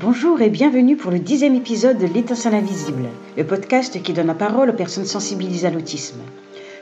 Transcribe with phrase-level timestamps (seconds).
[0.00, 4.34] Bonjour et bienvenue pour le dixième épisode de L'étincelle invisible, le podcast qui donne la
[4.34, 6.16] parole aux personnes sensibilisées à l'autisme.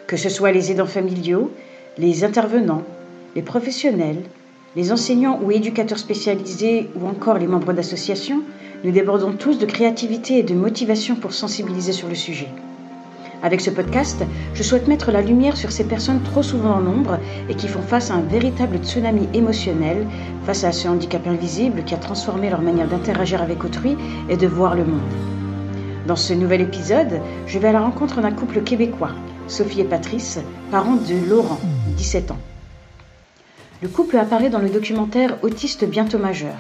[0.07, 1.51] Que ce soit les aidants familiaux,
[1.99, 2.85] les intervenants,
[3.35, 4.23] les professionnels,
[4.77, 8.45] les enseignants ou éducateurs spécialisés ou encore les membres d'associations,
[8.85, 12.49] nous débordons tous de créativité et de motivation pour sensibiliser sur le sujet.
[13.43, 14.23] Avec ce podcast,
[14.53, 17.19] je souhaite mettre la lumière sur ces personnes trop souvent en nombre
[17.49, 20.07] et qui font face à un véritable tsunami émotionnel,
[20.45, 23.97] face à ce handicap invisible qui a transformé leur manière d'interagir avec autrui
[24.29, 25.01] et de voir le monde.
[26.07, 29.13] Dans ce nouvel épisode, je vais à la rencontre d'un couple québécois,
[29.49, 30.39] Sophie et Patrice,
[30.71, 31.61] parents de Laurent,
[31.97, 32.39] 17 ans.
[33.81, 36.57] Le couple apparaît dans le documentaire Autiste bientôt majeur.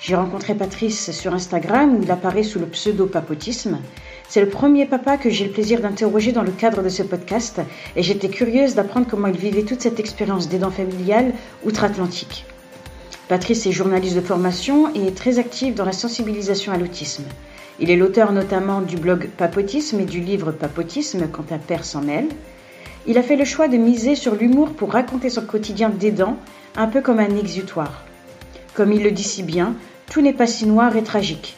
[0.00, 3.78] J'ai rencontré Patrice sur Instagram où il apparaît sous le pseudo Papotisme
[4.30, 7.60] c'est le premier papa que j'ai le plaisir d'interroger dans le cadre de ce podcast
[7.96, 11.32] et j'étais curieuse d'apprendre comment il vivait toute cette expérience d'aidant familial
[11.64, 12.46] outre-Atlantique.
[13.26, 17.24] Patrice est journaliste de formation et est très actif dans la sensibilisation à l'autisme.
[17.80, 22.00] Il est l'auteur notamment du blog Papotisme et du livre Papotisme quand un père s'en
[22.00, 22.28] mêle.
[23.08, 26.36] Il a fait le choix de miser sur l'humour pour raconter son quotidien d'aidant,
[26.76, 28.04] un peu comme un exutoire.
[28.74, 29.74] Comme il le dit si bien,
[30.08, 31.56] tout n'est pas si noir et tragique.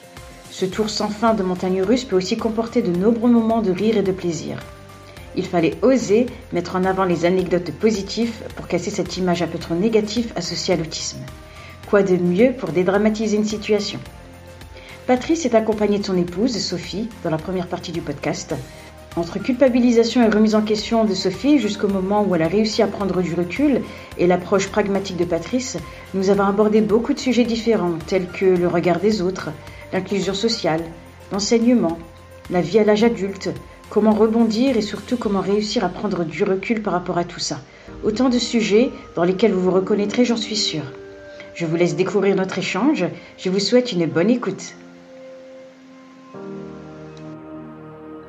[0.52, 3.96] Ce tour sans fin de montagne russe peut aussi comporter de nombreux moments de rire
[3.96, 4.58] et de plaisir.
[5.34, 9.56] Il fallait oser mettre en avant les anecdotes positives pour casser cette image un peu
[9.56, 11.20] trop négative associée à l'autisme.
[11.88, 13.98] Quoi de mieux pour dédramatiser une situation?
[15.06, 18.54] Patrice est accompagné de son épouse, Sophie, dans la première partie du podcast.
[19.16, 22.86] Entre culpabilisation et remise en question de Sophie jusqu'au moment où elle a réussi à
[22.88, 23.80] prendre du recul
[24.18, 25.78] et l'approche pragmatique de Patrice,
[26.12, 29.48] nous avons abordé beaucoup de sujets différents, tels que le regard des autres,
[29.92, 30.82] l'inclusion sociale,
[31.30, 31.98] l'enseignement,
[32.50, 33.50] la vie à l'âge adulte,
[33.90, 37.60] comment rebondir et surtout comment réussir à prendre du recul par rapport à tout ça.
[38.04, 40.84] Autant de sujets dans lesquels vous vous reconnaîtrez, j'en suis sûre.
[41.54, 43.04] Je vous laisse découvrir notre échange.
[43.36, 44.74] Je vous souhaite une bonne écoute.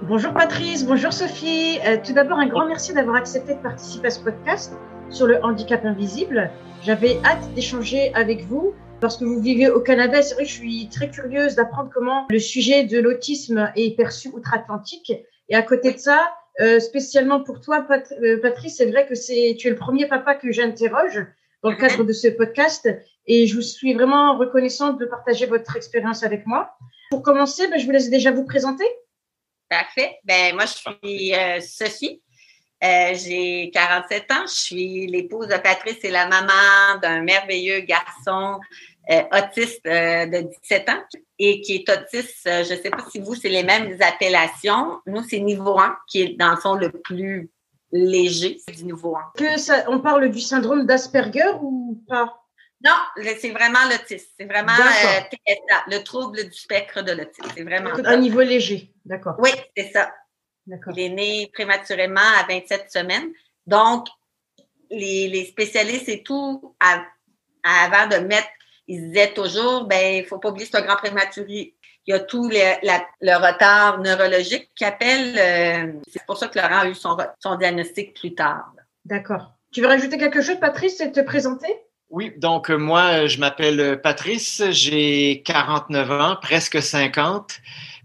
[0.02, 1.80] Bonjour Patrice, bonjour Sophie.
[1.88, 4.74] Euh, tout d'abord, un grand merci d'avoir accepté de participer à ce podcast
[5.10, 6.52] sur le handicap invisible.
[6.84, 8.74] J'avais hâte d'échanger avec vous
[9.04, 12.26] parce que vous vivez au Canada, c'est vrai que je suis très curieuse d'apprendre comment
[12.30, 15.12] le sujet de l'autisme est perçu outre-Atlantique.
[15.50, 17.86] Et à côté de ça, euh, spécialement pour toi,
[18.22, 21.20] euh, Patrice, c'est vrai que c'est tu es le premier papa que j'interroge
[21.64, 22.88] dans le cadre de ce podcast
[23.28, 26.74] et je vous suis vraiment reconnaissante de partager votre expérience avec moi.
[27.12, 28.86] Pour commencer, ben, je vous laisse déjà vous présenter.
[29.68, 30.18] Parfait.
[30.24, 32.22] Ben, moi, je suis euh, Sophie.
[32.82, 34.46] j'ai 47 ans.
[34.48, 40.50] Je suis l'épouse de Patrice et la maman d'un merveilleux garçon euh, autiste euh, de
[40.62, 41.04] 17 ans
[41.40, 45.02] et qui est autiste, euh, je ne sais pas si vous, c'est les mêmes appellations.
[45.06, 47.50] Nous, c'est niveau 1 qui est dans le fond le plus
[47.92, 49.34] léger du niveau 1.
[49.38, 52.40] Que ça, on parle du syndrome d'Asperger ou pas?
[52.84, 52.96] Non,
[53.40, 54.28] c'est vraiment l'autisme.
[54.38, 54.74] C'est vraiment
[55.88, 57.50] le trouble du spectre de l'autisme.
[57.56, 59.36] C'est vraiment Un niveau léger, d'accord.
[59.40, 60.12] Oui, c'est ça.
[60.68, 63.32] Il est né prématurément à 27 semaines.
[63.66, 64.08] Donc,
[64.90, 68.50] les, les spécialistes et tout, avant de mettre
[68.88, 71.76] il disait toujours, ben, il faut pas oublier, c'est un grand prématuré.
[72.06, 75.38] Il y a tout le, retard neurologique qui appelle.
[75.38, 78.74] Euh, c'est pour ça que Laurent a eu son, son diagnostic plus tard.
[79.06, 79.54] D'accord.
[79.72, 81.74] Tu veux rajouter quelque chose, Patrice, et te présenter?
[82.14, 87.60] Oui, donc euh, moi, je m'appelle Patrice, j'ai 49 ans, presque 50.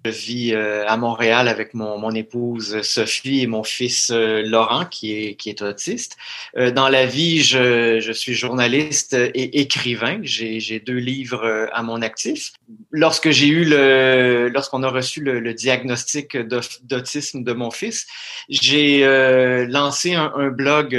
[0.06, 4.86] Je vis euh, à Montréal avec mon, mon, épouse Sophie et mon fils euh, Laurent
[4.86, 6.16] qui est, qui est autiste.
[6.56, 10.20] Euh, dans la vie, je, je suis journaliste et écrivain.
[10.22, 12.52] J'ai deux livres à mon actif.
[12.91, 16.34] Lorsque j'ai eu le, lorsqu'on a reçu le, le diagnostic
[16.82, 18.06] d'autisme de mon fils,
[18.48, 19.04] j'ai
[19.68, 20.97] lancé un, un blog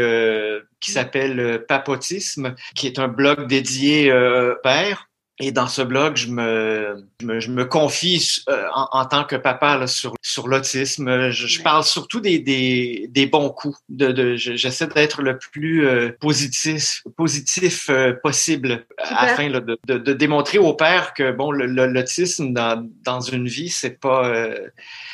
[0.79, 5.08] qui s'appelle Papotisme, qui est un blog dédié euh, père
[5.41, 9.87] et dans ce blog, je me, je me, confie euh, en, tant que papa là,
[9.87, 11.29] sur, sur l'autisme.
[11.29, 13.77] Je, parle surtout des, des, des bons coups.
[13.87, 20.13] De, de J'essaie d'être le plus euh, positif, positif euh, possible afin de, de, de,
[20.13, 24.29] démontrer au père que bon, l'autisme dans, dans une vie, c'est pas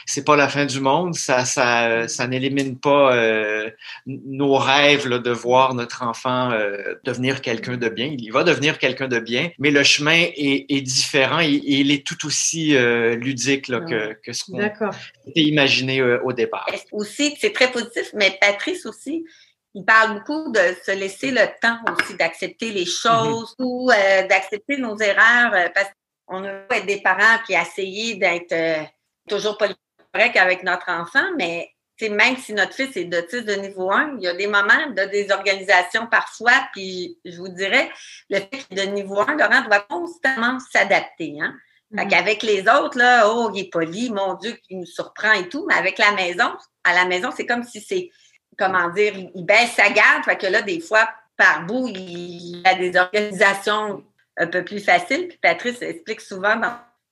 [0.06, 1.16] c'est pas la fin du monde.
[1.16, 3.70] Ça, ça, ça n'élimine pas euh,
[4.06, 8.16] nos rêves là, de voir notre enfant euh, devenir quelqu'un de bien.
[8.18, 12.06] Il va devenir quelqu'un de bien, mais le chemin est, est différent et, il est
[12.06, 16.68] tout aussi euh, ludique là, que, que ce qu'on était imaginé au départ.
[16.92, 19.26] Aussi, c'est très positif, mais Patrice aussi,
[19.74, 23.64] il parle beaucoup de se laisser le temps aussi d'accepter les choses mm-hmm.
[23.64, 23.90] ou
[24.30, 25.90] d'accepter nos erreurs parce
[26.26, 28.88] qu'on a des parents qui essayé d'être
[29.28, 29.68] toujours pas
[30.14, 34.28] avec notre enfant, mais même si notre fils est d'autisme de niveau 1, il y
[34.28, 37.90] a des moments de désorganisation parfois, puis je vous dirais,
[38.30, 41.38] le fait de niveau 1, Laurent doit constamment s'adapter.
[41.42, 41.56] Hein?
[41.96, 45.48] Fait qu'avec les autres, là, oh, il est poli, mon Dieu, il nous surprend et
[45.48, 45.66] tout.
[45.68, 46.52] Mais avec la maison,
[46.84, 48.10] à la maison, c'est comme si c'est,
[48.58, 50.26] comment dire, il baisse sa garde.
[50.26, 51.08] Fait que là, des fois,
[51.38, 54.04] par bout, il a des organisations
[54.38, 55.28] un peu plus faciles.
[55.28, 56.60] Puis Patrice explique souvent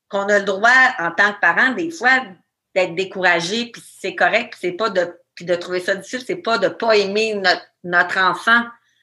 [0.10, 0.70] qu'on a le droit,
[1.00, 2.24] en tant que parent, des fois,
[2.76, 6.36] d'être découragé, puis c'est correct, puis c'est pas de, puis de trouver ça difficile, c'est
[6.36, 8.62] pas de pas aimer notre, notre enfant.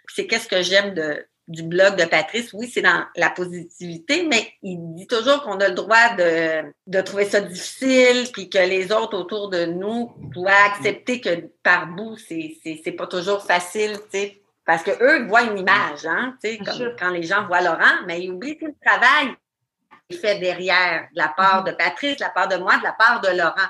[0.09, 4.53] C'est qu'est-ce que j'aime de, du blog de Patrice, oui, c'est dans la positivité, mais
[4.63, 8.93] il dit toujours qu'on a le droit de, de trouver ça difficile, puis que les
[8.93, 13.95] autres autour de nous doivent accepter que par bout, c'est, c'est, c'est pas toujours facile,
[14.13, 14.43] tu sais.
[14.65, 18.05] Parce que eux voient une image, hein, tu sais, comme quand les gens voient Laurent,
[18.07, 19.35] mais ils oublient tout le travail
[20.17, 21.71] fait derrière, de la part mm-hmm.
[21.71, 23.69] de Patrice, de la part de moi, de la part de Laurent.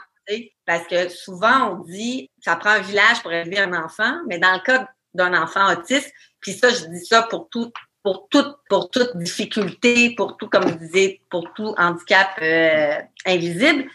[0.67, 4.53] Parce que souvent, on dit, ça prend un village pour élever un enfant, mais dans
[4.53, 7.73] le cas d'un enfant autiste, puis ça, je dis ça pour tout,
[8.03, 13.91] pour toute, pour toute difficulté, pour tout, comme je disais, pour tout handicap euh, invisible,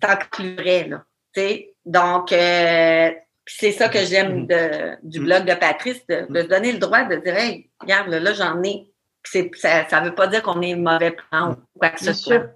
[0.00, 1.04] t'inclurais, là.
[1.34, 1.74] sais.
[1.84, 3.10] Donc, euh,
[3.46, 7.16] c'est ça que j'aime de, du blog de Patrice, de, de, donner le droit de
[7.16, 8.86] dire, hey, regarde, là, j'en ai.
[9.24, 12.46] Ça ne veut pas dire qu'on est mauvais plan ou quoi que ce soit.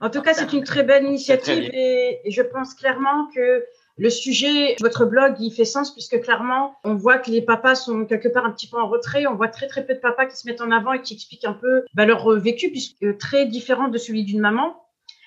[0.00, 3.64] En tout cas, c'est une très belle initiative et, je pense clairement que
[3.98, 8.06] le sujet, votre blog, il fait sens puisque clairement, on voit que les papas sont
[8.06, 9.26] quelque part un petit peu en retrait.
[9.26, 11.44] On voit très très peu de papas qui se mettent en avant et qui expliquent
[11.44, 14.74] un peu bah, leur vécu, puisque très différent de celui d'une maman.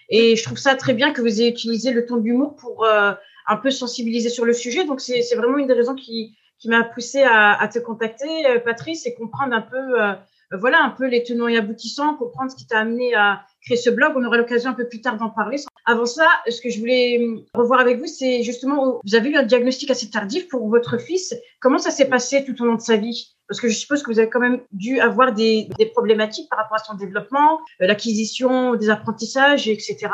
[0.09, 2.83] Et je trouve ça très bien que vous ayez utilisé le ton de l'humour pour
[2.85, 3.11] euh,
[3.47, 4.85] un peu sensibiliser sur le sujet.
[4.85, 8.59] Donc c'est vraiment une des raisons qui, qui m'a poussé à, à, te contacter, euh,
[8.59, 10.13] Patrice, et comprendre un peu, euh,
[10.59, 13.89] voilà, un peu les tenants et aboutissants, comprendre ce qui t'a amené à créer ce
[13.89, 14.13] blog.
[14.15, 15.57] On aura l'occasion un peu plus tard d'en parler.
[15.85, 17.19] Avant ça, ce que je voulais
[17.53, 21.35] revoir avec vous, c'est justement, vous avez eu un diagnostic assez tardif pour votre fils.
[21.59, 23.35] Comment ça s'est passé tout au long de sa vie?
[23.47, 26.77] Parce que je suppose que vous avez quand même dû avoir des, problématiques par rapport
[26.77, 30.07] à son développement, euh, l'acquisition des apprentissages, etc.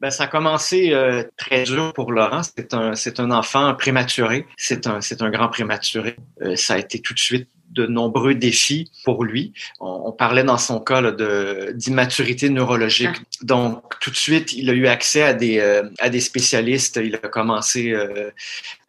[0.00, 2.42] Ben, ça a commencé euh, très dur pour Laurent.
[2.42, 4.46] C'est un, c'est un enfant prématuré.
[4.56, 6.16] C'est un, c'est un grand prématuré.
[6.42, 9.52] Euh, ça a été tout de suite de nombreux défis pour lui.
[9.80, 13.10] On, parlait dans son cas de d'immaturité neurologique.
[13.14, 13.44] Ah.
[13.44, 16.98] Donc tout de suite, il a eu accès à des euh, à des spécialistes.
[17.02, 18.30] Il a commencé euh,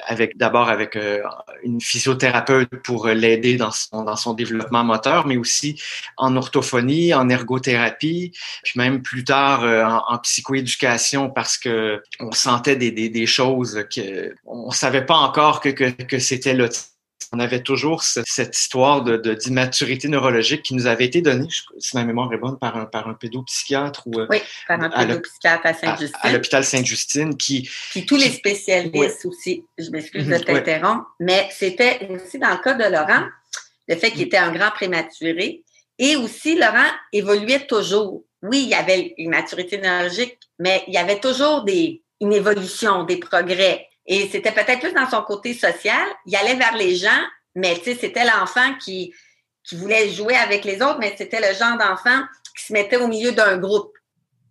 [0.08, 1.22] avec d'abord avec euh,
[1.64, 5.80] une physiothérapeute pour l'aider dans son dans son développement moteur, mais aussi
[6.18, 8.32] en orthophonie, en ergothérapie,
[8.64, 13.86] puis même plus tard en, en, psychoéducation parce que on sentait des, des, des choses
[13.94, 16.89] que on savait pas encore que que, que c'était l'autisme
[17.32, 21.48] on avait toujours cette histoire de, d'immaturité neurologique qui nous avait été donnée,
[21.78, 24.90] si ma mémoire est bonne, par un, par un pédopsychiatre ou euh, oui, par un
[24.90, 26.20] pédopsychiatre à, Sainte-Justine.
[26.22, 27.70] À, l'hôpital Sainte-Justine qui.
[27.92, 29.64] Puis tous les spécialistes aussi.
[29.78, 33.26] Je m'excuse de mhm, t'interrompre, mais c'était aussi dans le cas de Laurent,
[33.88, 35.64] le fait qu'il était un grand prématuré.
[35.98, 38.24] Et aussi, Laurent évoluait toujours.
[38.42, 43.04] Oui, il y avait une maturité neurologique, mais il y avait toujours des, une évolution,
[43.04, 43.89] des progrès.
[44.10, 46.06] Et c'était peut-être plus dans son côté social.
[46.26, 47.22] Il allait vers les gens,
[47.56, 49.14] mais tu sais, c'était l'enfant qui,
[49.64, 52.24] qui voulait jouer avec les autres, mais c'était le genre d'enfant
[52.58, 53.94] qui se mettait au milieu d'un groupe,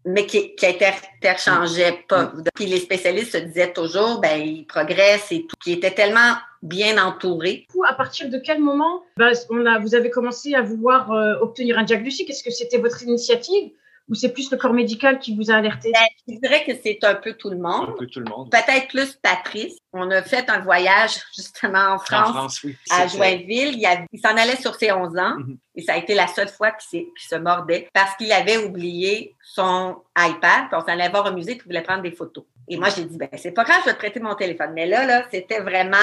[0.04, 2.26] mais qui, qui interchangeait pas.
[2.26, 2.44] Mm.
[2.54, 7.04] Puis les spécialistes se disaient toujours, ben, il progresse et tout, qui était tellement bien
[7.04, 7.66] entouré.
[7.88, 11.78] À partir de quel moment ben, on a, vous avez commencé à vouloir euh, obtenir
[11.78, 12.30] un diagnostic?
[12.30, 13.72] Est-ce que c'était votre initiative?
[14.08, 15.92] Ou c'est plus le corps médical qui vous a alerté?
[15.92, 17.90] Ben, je dirais que c'est un peu tout le monde.
[17.90, 18.50] Un peu tout le monde.
[18.50, 19.76] Peut-être plus Patrice.
[19.92, 22.76] On a fait un voyage justement en France, en France oui.
[22.90, 23.74] à Joinville.
[23.74, 25.56] Il, il s'en allait sur ses 11 ans mm-hmm.
[25.76, 29.96] et ça a été la seule fois qu'il se mordait parce qu'il avait oublié son
[30.16, 30.68] iPad.
[30.68, 32.44] Puis on s'en allait voir au musée et il voulait prendre des photos.
[32.68, 34.72] Et moi, j'ai dit, ben c'est pas grave, je vais te prêter mon téléphone.
[34.74, 35.96] Mais là, là, c'était vraiment,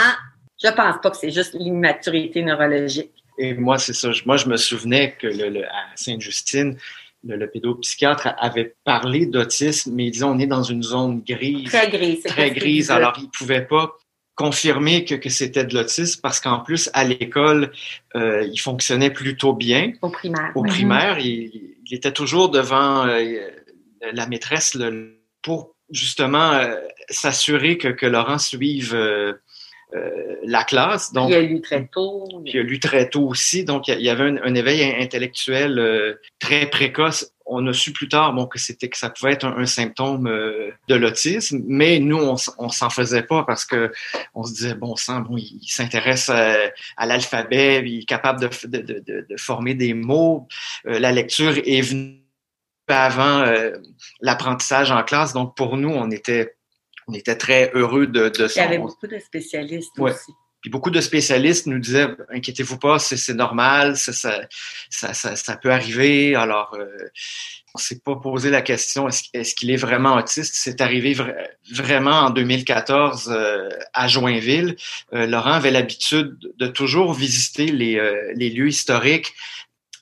[0.62, 3.12] je pense pas que c'est juste l'immaturité neurologique.
[3.38, 4.10] Et moi, c'est ça.
[4.26, 6.78] Moi, je me souvenais que le, à Sainte-Justine,
[7.26, 11.70] le, pédopsychiatre avait parlé d'autisme, mais disons, on est dans une zone grise.
[11.70, 12.24] Très grise.
[12.24, 12.92] Très grise.
[12.92, 13.98] Alors, il pouvait pas
[14.36, 17.72] confirmer que, que c'était de l'autisme parce qu'en plus, à l'école,
[18.16, 19.94] euh, il fonctionnait plutôt bien.
[20.02, 20.52] Au primaire.
[20.56, 23.40] Au primaire, il, était toujours devant euh,
[24.12, 24.78] la maîtresse
[25.42, 26.76] pour justement euh,
[27.10, 28.96] s'assurer que, que Laurent suive
[29.94, 31.14] euh, la classe.
[31.14, 32.28] Donc, il a lu très tôt.
[32.44, 33.64] Puis il a lu très tôt aussi.
[33.64, 37.32] Donc, il y avait un, éveil intellectuel euh, très précoce.
[37.46, 40.72] On a su plus tard bon, que c'était que ça pouvait être un, symptôme euh,
[40.88, 43.92] de l'autisme, mais nous, on, on s'en faisait pas parce que
[44.34, 48.82] on se disait, bon sang, bon, il, s'intéresse à, l'alphabet, il est capable de, de,
[48.82, 50.48] de, de, former des mots.
[50.86, 52.22] la lecture est venue
[52.88, 53.46] avant
[54.22, 55.34] l'apprentissage en classe.
[55.34, 56.56] Donc, pour nous, on était
[57.08, 60.32] on était très heureux de, de Il y avait beaucoup de spécialistes aussi.
[60.66, 65.72] Puis beaucoup de spécialistes nous disaient, inquiétez-vous pas, c'est normal, ça, ça, ça, ça, peut
[65.72, 66.34] arriver.
[66.34, 66.88] Alors, euh,
[67.76, 70.56] on s'est pas posé la question, est-ce qu'il est, vraiment autiste?
[70.56, 71.16] C'est arrivé
[71.72, 74.76] vraiment en 2014 euh, à Joinville.
[75.14, 78.02] Euh, Laurent avait l'habitude de toujours visiter les,
[78.34, 79.36] les lieux historiques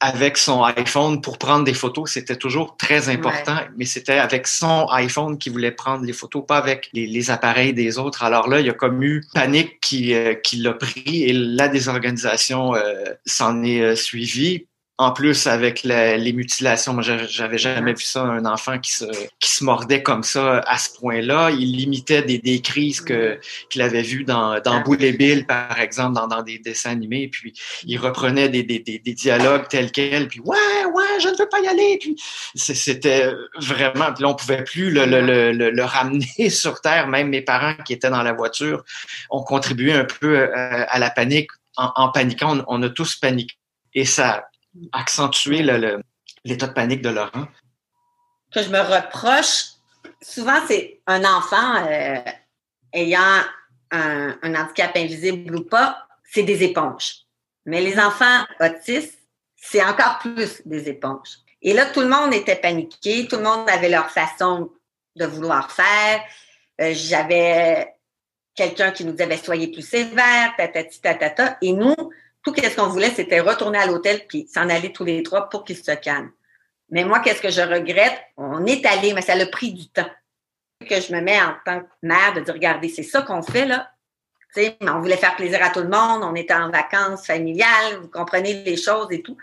[0.03, 2.12] avec son iPhone pour prendre des photos.
[2.12, 6.57] C'était toujours très important, mais c'était avec son iPhone qu'il voulait prendre les photos, pas
[6.57, 8.22] avec les, appareils des autres.
[8.22, 11.69] Alors là, il y a comme eu panique qui, euh, qui l'a pris et la
[11.69, 14.67] désorganisation euh, s'en est euh, suivie.
[15.00, 19.05] En plus, avec les mutilations, moi, j'avais jamais vu ça, un enfant qui se,
[19.39, 21.50] qui se mordait comme ça à ce point-là.
[21.50, 23.39] Il limitait des, des crises que,
[23.71, 27.27] qu'il avait vues dans, dans Boule et Bill, par exemple, dans, dans des dessins animés.
[27.27, 27.53] Puis,
[27.85, 30.27] il reprenait des, des, des, dialogues tels quels.
[30.27, 31.97] Puis, ouais, ouais, je ne veux pas y aller.
[32.00, 32.15] Puis,
[32.53, 35.21] c'était vraiment, puis là, on pouvait plus le, le,
[35.51, 37.07] le, le, ramener sur Terre.
[37.07, 38.83] Même mes parents qui étaient dans la voiture
[39.31, 40.50] ont contribué un peu euh,
[40.88, 41.50] à la panique.
[41.77, 43.55] En, en paniquant, on, on a tous paniqué.
[43.95, 44.45] Et ça,
[44.91, 45.61] accentuer
[46.43, 47.47] l'état de panique de Laurent?
[48.51, 49.65] Que je me reproche,
[50.21, 52.21] souvent c'est un enfant euh,
[52.93, 53.41] ayant
[53.91, 57.25] un, handicap invisible ou pas, c'est des éponges.
[57.65, 59.19] Mais les enfants autistes,
[59.55, 61.37] c'est encore plus des éponges.
[61.61, 64.71] Et là, tout le monde était paniqué, tout le monde avait leur façon
[65.15, 66.21] de vouloir faire.
[66.81, 67.95] Euh, j'avais
[68.55, 70.99] quelqu'un qui nous disait ben, soyez plus sévère, tatati.
[71.61, 71.95] Et nous,
[72.43, 75.63] tout ce qu'on voulait, c'était retourner à l'hôtel puis s'en aller tous les trois pour
[75.63, 76.31] qu'ils se calment.
[76.89, 78.19] Mais moi, qu'est-ce que je regrette?
[78.38, 80.09] On est allé, mais ça a pris du temps.
[80.88, 83.65] Que je me mets en tant que mère de dire, regardez, c'est ça qu'on fait,
[83.65, 83.89] là.
[84.81, 88.63] on voulait faire plaisir à tout le monde, on était en vacances familiales, vous comprenez
[88.63, 89.38] les choses et tout.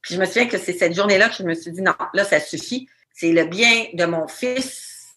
[0.00, 2.24] Puis je me souviens que c'est cette journée-là que je me suis dit, non, là,
[2.24, 2.88] ça suffit.
[3.12, 5.14] C'est le bien de mon fils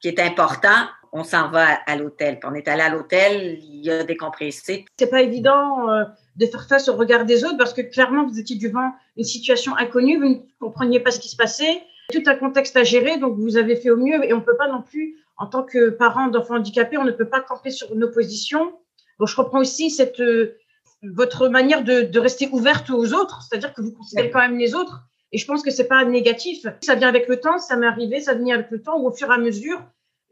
[0.00, 0.88] qui est important.
[1.12, 2.40] On s'en va à, l'hôtel.
[2.40, 4.84] Puis on est allé à l'hôtel, il y a décompressé.
[4.98, 5.88] C'est pas évident.
[5.88, 6.04] Euh,
[6.36, 9.76] de faire face au regard des autres parce que clairement vous étiez devant une situation
[9.76, 13.38] inconnue, vous ne compreniez pas ce qui se passait, tout un contexte à gérer, donc
[13.38, 15.90] vous avez fait au mieux et on ne peut pas non plus, en tant que
[15.90, 18.72] parent d'enfants handicapés, on ne peut pas camper sur une opposition.
[19.18, 20.58] Donc je reprends aussi cette euh,
[21.02, 24.74] votre manière de, de, rester ouverte aux autres, c'est-à-dire que vous considérez quand même les
[24.74, 25.02] autres.
[25.32, 26.66] Et je pense que c'est pas négatif.
[26.82, 29.12] Ça vient avec le temps, ça m'est arrivé, ça vient avec le temps, où au
[29.12, 29.82] fur et à mesure,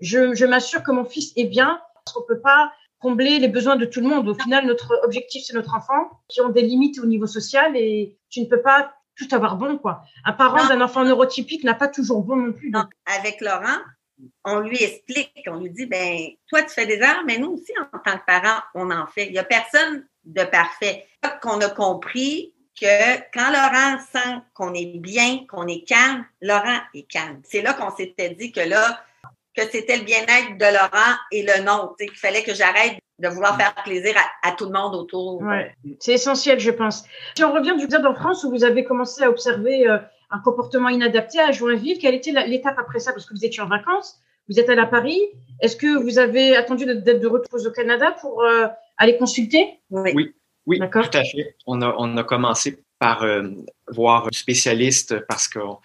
[0.01, 3.77] je, je m'assure que mon fils est bien, parce qu'on peut pas combler les besoins
[3.77, 4.29] de tout le monde.
[4.29, 8.17] Au final, notre objectif, c'est notre enfant qui ont des limites au niveau social et
[8.31, 10.03] tu ne peux pas tout avoir bon, quoi.
[10.25, 12.71] Un parent d'un enfant neurotypique n'a pas toujours bon non plus.
[12.71, 12.87] Donc.
[13.19, 13.81] Avec Laurent,
[14.45, 17.73] on lui explique, on lui dit, ben, toi, tu fais des erreurs, mais nous aussi,
[17.79, 19.27] en tant que parents, on en fait.
[19.27, 21.07] Il n'y a personne de parfait.
[21.43, 27.11] Qu'on a compris que quand Laurent sent qu'on est bien, qu'on est calme, Laurent est
[27.11, 27.41] calme.
[27.45, 29.01] C'est là qu'on s'était dit que là,
[29.57, 31.97] que c'était le bien-être de Laurent et le nôtre.
[32.01, 35.41] Il fallait que j'arrête de vouloir faire plaisir à, tout le monde autour.
[35.43, 37.05] Ouais, c'est essentiel, je pense.
[37.37, 39.99] Si on revient du êtes en France où vous avez commencé à observer euh,
[40.31, 43.13] un comportement inadapté à Joinville, quelle était l'étape après ça?
[43.13, 45.21] Parce que vous étiez en vacances, vous êtes allé à Paris.
[45.61, 48.67] Est-ce que vous avez attendu d'être de retour au Canada pour euh,
[48.97, 49.79] aller consulter?
[49.91, 50.35] Oui, oui,
[50.67, 51.55] oui tout à fait.
[51.67, 53.51] On a, on a commencé par euh,
[53.93, 55.79] voir un spécialiste parce qu'on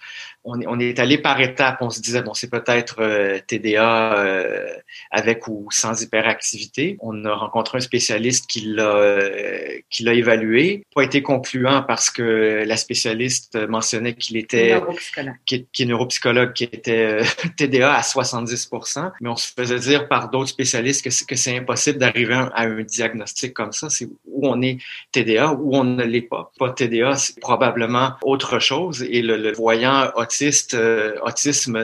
[0.47, 1.77] on est allé par étapes.
[1.81, 4.69] On se disait, bon, c'est peut-être euh, TDA euh,
[5.11, 6.97] avec ou sans hyperactivité.
[7.01, 10.85] On a rencontré un spécialiste qui l'a euh, qui l'a évalué.
[10.95, 15.35] Pas été concluant parce que la spécialiste mentionnait qu'il était neuropsychologue.
[15.45, 17.19] Qui, qui, est neuropsychologue, qui était
[17.57, 21.97] TDA à 70% Mais on se faisait dire par d'autres spécialistes que, que c'est impossible
[21.99, 23.89] d'arriver à un diagnostic comme ça.
[23.89, 24.77] C'est où on est
[25.11, 26.51] TDA ou on ne l'est pas.
[26.57, 29.03] Pas TDA, c'est probablement autre chose.
[29.03, 31.83] Et le, voyant autiste, euh, autisme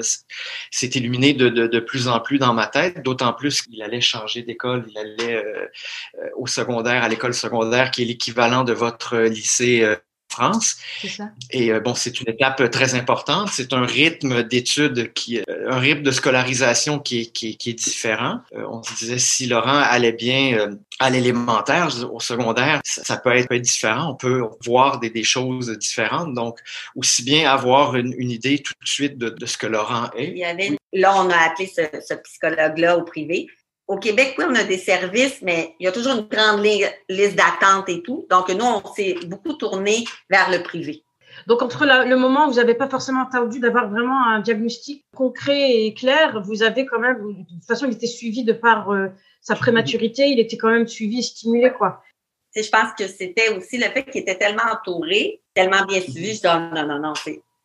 [0.71, 4.85] s'est illuminé de, plus en plus dans ma tête, d'autant plus qu'il allait changer d'école,
[4.89, 5.65] il allait euh,
[6.19, 9.95] euh, au secondaire, à l'école secondaire, qui est l'équivalent de votre lycée
[10.33, 10.77] France.
[11.07, 11.29] Ça.
[11.51, 13.49] Et euh, bon, c'est une étape très importante.
[13.51, 17.73] C'est un rythme d'études qui, euh, un rythme de scolarisation qui est, qui, qui est
[17.73, 18.39] différent.
[18.55, 23.53] Euh, on se disait si Laurent allait bien à l'élémentaire, au secondaire, ça, peut, être,
[23.55, 24.11] différent.
[24.11, 26.33] On peut voir des, des, choses différentes.
[26.33, 26.59] Donc,
[26.95, 30.29] aussi bien avoir une, une idée tout de suite de, de, ce que Laurent est.
[30.29, 33.47] Il y avait, là, on a appelé ce, ce psychologue-là au privé
[33.87, 36.63] au Québec, oui, on a des services, mais il y a toujours une grande
[37.09, 38.25] liste d'attente et tout.
[38.29, 41.03] Donc, nous, on s'est beaucoup tourné vers le privé.
[41.47, 45.71] Donc, entre le moment où vous n'avez pas forcément attendu d'avoir vraiment un diagnostic concret
[45.71, 49.07] et clair, vous avez quand même, de toute façon, il était suivi de par euh,
[49.41, 52.01] sa prématurité, il était quand même suivi et stimulé, quoi.
[52.55, 56.35] je pense que c'était aussi le fait qu'il était tellement entouré, tellement bien suivi.
[56.35, 57.13] Je dis, oh, non, non, non,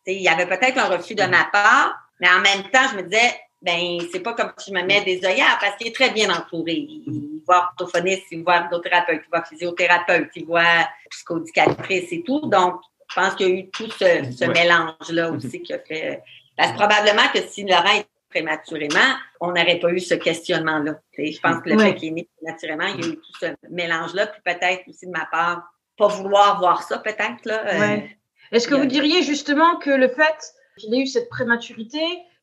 [0.07, 3.03] il y avait peut-être un refus de ma part, mais en même temps, je me
[3.03, 6.11] disais, ben c'est pas comme si je me mets des œillères parce qu'il est très
[6.11, 6.73] bien entouré.
[6.73, 12.41] Il voit orthophoniste, il voit endothérapeute, il voit physiothérapeute, il voit psychoéducatrice et tout.
[12.47, 16.21] Donc, je pense qu'il y a eu tout ce, mélange-là aussi qui a fait.
[16.55, 20.99] Parce que probablement que si Laurent est prématurément, on n'aurait pas eu ce questionnement-là.
[21.17, 23.45] Je pense que le fait qu'il est né prématurément, il y a eu tout ce
[23.69, 25.63] mélange-là, puis peut-être aussi de ma part,
[25.97, 27.43] pas vouloir voir ça, peut-être.
[27.45, 27.97] Là, euh,
[28.51, 31.99] Est-ce que vous diriez justement que le fait qu'il ait eu cette prématurité,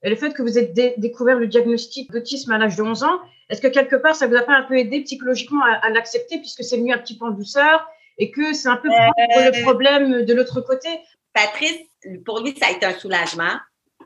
[0.06, 3.18] et le fait que vous ayez découvert le diagnostic d'autisme à l'âge de 11 ans,
[3.50, 6.62] est-ce que quelque part, ça vous a pas un peu aidé psychologiquement à, l'accepter puisque
[6.62, 7.84] c'est venu un petit peu en douceur
[8.16, 10.88] et que c'est un peu le euh, problème de l'autre côté?
[11.32, 11.80] Patrice,
[12.24, 13.50] pour lui, ça a été un soulagement.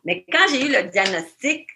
[0.07, 1.69] Mais quand j'ai eu le diagnostic,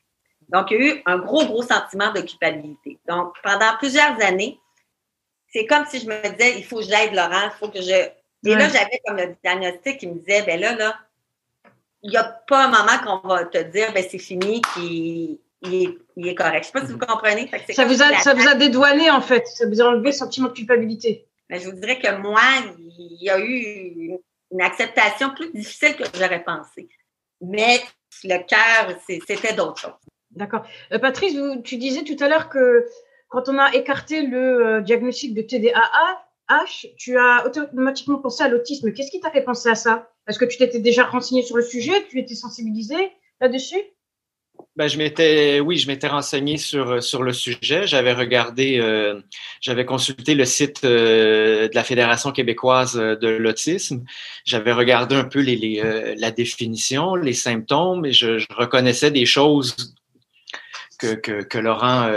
[0.48, 2.98] donc il y a eu un gros, gros sentiment de culpabilité.
[3.06, 4.58] Donc, pendant plusieurs années,
[5.52, 8.08] c'est comme si je me disais, il faut que j'aide Laurent, il faut que je.
[8.46, 10.98] Et là, j'avais comme le diagnostic qui me disait, ben là, là,
[12.04, 16.28] il n'y a pas un moment qu'on va te dire, ben c'est fini, qu'il il
[16.28, 16.54] est, correct.
[16.54, 17.50] Je ne sais pas si vous comprenez.
[17.70, 19.46] ça, vous a, ça vous a dédouané, en fait.
[19.46, 21.26] Ça vous a enlevé le sentiment de culpabilité.
[21.48, 22.42] Mais je vous dirais que moi,
[22.78, 24.18] il y a eu
[24.50, 26.88] une acceptation plus difficile que j'aurais pensé.
[27.40, 27.80] Mais
[28.22, 29.92] le cœur, c'était d'autres choses.
[30.30, 30.64] D'accord.
[30.92, 31.34] Euh, Patrice,
[31.64, 32.86] tu disais tout à l'heure que
[33.28, 38.48] quand on a écarté le euh, diagnostic de TDAH, H, tu as automatiquement pensé à
[38.48, 38.92] l'autisme.
[38.92, 40.10] Qu'est-ce qui t'a fait penser à ça?
[40.28, 43.82] Est-ce que tu t'étais déjà renseigné sur le sujet Tu étais sensibilisé là-dessus?
[44.76, 47.86] Ben, je m'étais, oui, je m'étais renseigné sur sur le sujet.
[47.86, 49.20] J'avais regardé, euh,
[49.60, 54.04] j'avais consulté le site euh, de la Fédération québécoise de l'autisme.
[54.44, 59.94] J'avais regardé un peu euh, la définition, les symptômes, et je, je reconnaissais des choses
[60.98, 62.10] que, que, que Laurent,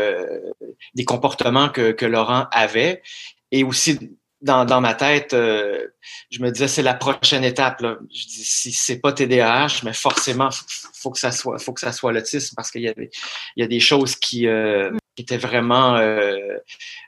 [0.95, 3.01] des comportements que, que Laurent avait,
[3.51, 5.87] et aussi dans, dans ma tête, euh,
[6.29, 7.81] je me disais c'est la prochaine étape.
[7.81, 7.97] Là.
[8.13, 10.49] Je dis si c'est pas TDAH, mais forcément
[10.93, 13.09] faut que ça soit faut que ça soit l'autisme parce qu'il y avait
[13.55, 16.37] il y a des choses qui, euh, qui étaient vraiment euh,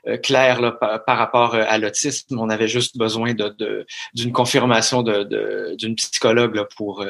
[0.08, 2.38] euh claires là, par, rapport à l'autisme.
[2.38, 7.04] On avait juste besoin de d'une confirmation de d'une psychologue là, pour,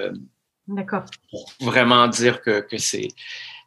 [1.30, 3.08] pour vraiment dire que que c'est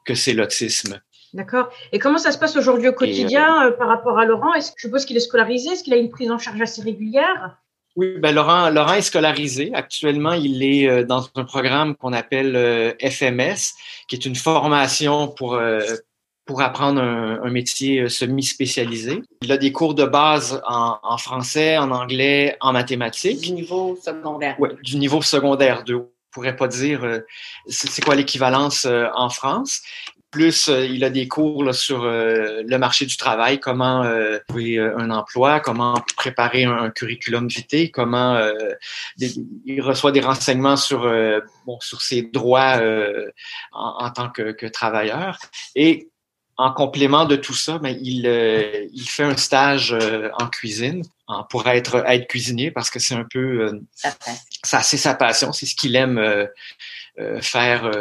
[0.05, 1.00] que c'est l'autisme.
[1.34, 1.70] D'accord.
[1.92, 4.54] Et comment ça se passe aujourd'hui au quotidien euh, par rapport à Laurent?
[4.54, 5.72] Est-ce que je suppose qu'il est scolarisé?
[5.72, 7.58] Est-ce qu'il a une prise en charge assez régulière?
[7.96, 9.72] Oui, ben Laurent, Laurent est scolarisé.
[9.74, 13.74] Actuellement, il est euh, dans un programme qu'on appelle euh, FMS,
[14.08, 15.60] qui est une formation pour
[16.46, 19.22] pour apprendre un, métier semi-spécialisé.
[19.43, 23.39] Il a des cours de base en, en, français, en anglais, en mathématiques.
[23.39, 24.58] Du niveau secondaire.
[24.60, 27.22] Oui, du niveau secondaire 2 pourrait pas dire
[27.67, 29.84] c'est quoi l'équivalence en France?
[30.34, 34.80] Plus, euh, il a des cours sur euh, le marché du travail, comment euh, trouver
[34.80, 38.41] un emploi, comment préparer un, curriculum vitae, comment
[39.19, 41.02] il reçoit des renseignements sur
[41.67, 42.82] bon sur ses droits
[43.72, 45.38] en, tant que, que, travailleur.
[45.76, 46.10] Et
[46.58, 48.26] en complément de tout ça, ben, il,
[48.91, 49.96] il fait un stage
[50.39, 51.04] en cuisine
[51.52, 53.72] pour être, être cuisinier parce que c'est un peu
[54.63, 56.48] ça c'est sa passion, c'est ce qu'il aime
[57.41, 57.91] faire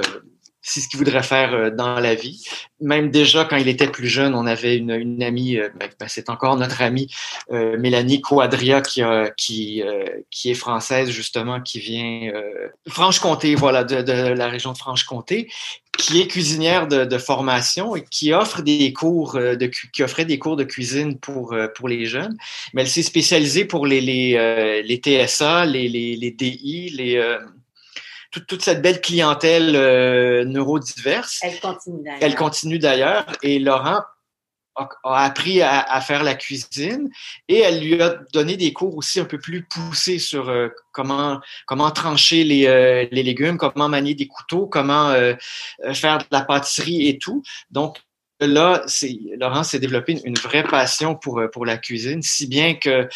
[0.62, 2.40] c'est ce qu'il voudrait faire euh, dans la vie.
[2.80, 6.30] Même déjà, quand il était plus jeune, on avait une, amie, euh, ben, ben, c'est
[6.30, 7.08] encore notre amie
[7.50, 9.02] euh, Mélanie Quadria qui,
[9.36, 9.82] qui,
[10.30, 15.48] qui est française justement, qui vient euh, Franche-Comté, voilà, de, de, la région de Franche-Comté,
[15.98, 20.38] qui est cuisinière de, de, formation et qui offre des cours de qui offrait des
[20.38, 22.36] cours de cuisine pour pour les jeunes.
[22.72, 27.22] Mais elle s'est spécialisée pour les les, les TSA, les, les, les DI, les
[28.32, 31.40] toute, cette belle clientèle euh, neurodiverse.
[31.42, 32.18] Elle continue d'ailleurs.
[32.22, 33.26] Elle continue d'ailleurs.
[33.42, 34.00] Et Laurent
[34.74, 37.10] a, appris à, faire la cuisine
[37.48, 41.40] et elle lui a donné des cours aussi un peu plus poussés sur euh, comment
[41.66, 45.12] comment trancher les, euh, les, légumes, comment manier des couteaux, comment
[45.92, 47.42] faire de la pâtisserie et tout.
[47.70, 47.98] Donc
[48.40, 48.82] là,
[49.38, 53.08] Laurent s'est développé une, vraie passion pour, pour la cuisine, si bien que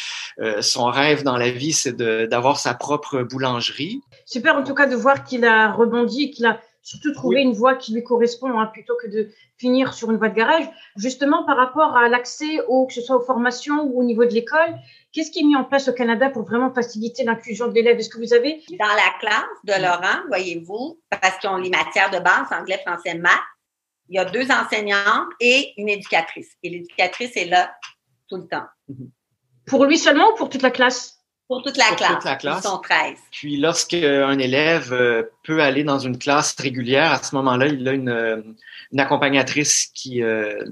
[0.60, 4.96] son rêve dans la vie, c'est d'avoir sa propre boulangerie super en tout cas de
[4.96, 8.94] voir qu'il a rebondi, qu'il a surtout trouvé une voie qui lui correspond hein, plutôt
[9.02, 10.64] que de finir sur une voie de garage.
[10.96, 14.30] Justement, par rapport à l'accès, au, que ce soit aux formations ou au niveau de
[14.30, 14.78] l'école,
[15.10, 17.98] qu'est-ce qui est mis en place au Canada pour vraiment faciliter l'inclusion de l'élève?
[17.98, 22.10] Est-ce que vous avez Dans la classe de Laurent, voyez-vous, parce qu'ils ont les matières
[22.10, 23.32] de base, anglais, français, maths,
[24.08, 26.52] il y a deux enseignantes et une éducatrice.
[26.62, 27.74] Et l'éducatrice est là
[28.28, 28.66] tout le temps.
[29.66, 31.15] Pour lui seulement ou pour toute la classe?
[31.48, 32.42] Pour toute la, classe.
[32.42, 33.18] Ils sont 13.
[33.30, 37.92] Puis lorsqu'un élève euh, peut aller dans une classe régulière, à ce moment-là, il a
[37.92, 38.42] une, euh,
[38.92, 40.64] une accompagnatrice qui, euh,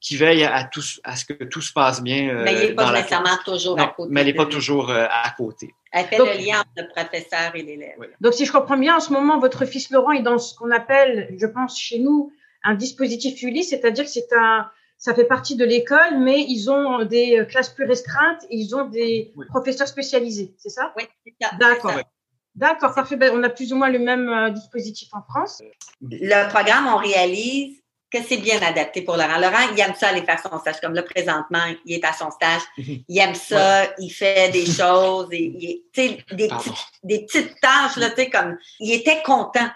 [0.00, 2.34] qui veille à, tout, à ce que tout se passe bien.
[2.44, 4.10] mais il n'est pas nécessairement toujours à côté.
[4.12, 5.74] Mais elle n'est pas toujours à côté.
[5.90, 7.96] Elle fait le lien entre le professeur et l'élève.
[8.20, 10.70] Donc, si je comprends bien, en ce moment, votre fils Laurent est dans ce qu'on
[10.70, 12.30] appelle, je pense chez nous,
[12.62, 14.68] un dispositif Ulysse, c'est-à-dire que c'est un,
[14.98, 19.32] ça fait partie de l'école, mais ils ont des classes plus restreintes, ils ont des
[19.48, 20.92] professeurs spécialisés, c'est ça?
[20.96, 21.56] Oui, c'est ça.
[21.58, 22.00] D'accord.
[22.58, 23.14] D'accord, parfait.
[23.14, 25.62] Ben, on a plus ou moins le même euh, dispositif en France.
[26.00, 27.78] Le programme, on réalise
[28.10, 29.38] que c'est bien adapté pour Laurent.
[29.38, 30.80] Laurent, il aime ça aller faire son stage.
[30.80, 32.62] Comme là, présentement, il est à son stage.
[32.76, 36.24] Il aime ça, il fait des choses, et, des, petites,
[37.04, 39.68] des petites tâches, là, comme il était content.